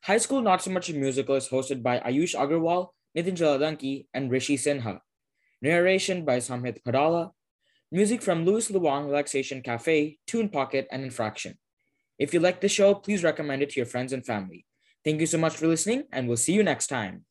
High 0.05 0.19
School 0.19 0.43
Not 0.43 0.63
So 0.63 0.71
Much 0.71 0.91
a 0.91 0.95
Musical 0.95 1.35
is 1.35 1.49
hosted 1.49 1.83
by 1.83 2.01
Ayush 2.01 2.35
Agarwal, 2.35 2.89
Nitin 3.17 3.37
Jaladanki, 3.37 4.07
and 4.13 4.31
Rishi 4.31 4.57
Sinha. 4.57 5.01
Narration 5.63 6.25
by 6.25 6.39
Samhit 6.39 6.83
Padala. 6.87 7.31
Music 7.91 8.21
from 8.21 8.45
Louis 8.45 8.71
Luang 8.71 9.07
Relaxation 9.07 9.63
Cafe, 9.63 10.19
Tune 10.27 10.49
Pocket, 10.51 10.87
and 10.91 11.03
Infraction. 11.03 11.57
If 12.19 12.35
you 12.35 12.41
like 12.41 12.61
the 12.61 12.69
show, 12.69 12.95
please 12.95 13.25
recommend 13.25 13.63
it 13.63 13.71
to 13.71 13.81
your 13.81 13.87
friends 13.87 14.13
and 14.13 14.25
family. 14.25 14.67
Thank 15.05 15.21
you 15.21 15.27
so 15.27 15.39
much 15.39 15.57
for 15.57 15.67
listening, 15.67 16.05
and 16.13 16.29
we'll 16.29 16.37
see 16.37 16.53
you 16.53 16.63
next 16.63 16.89
time. 16.89 17.25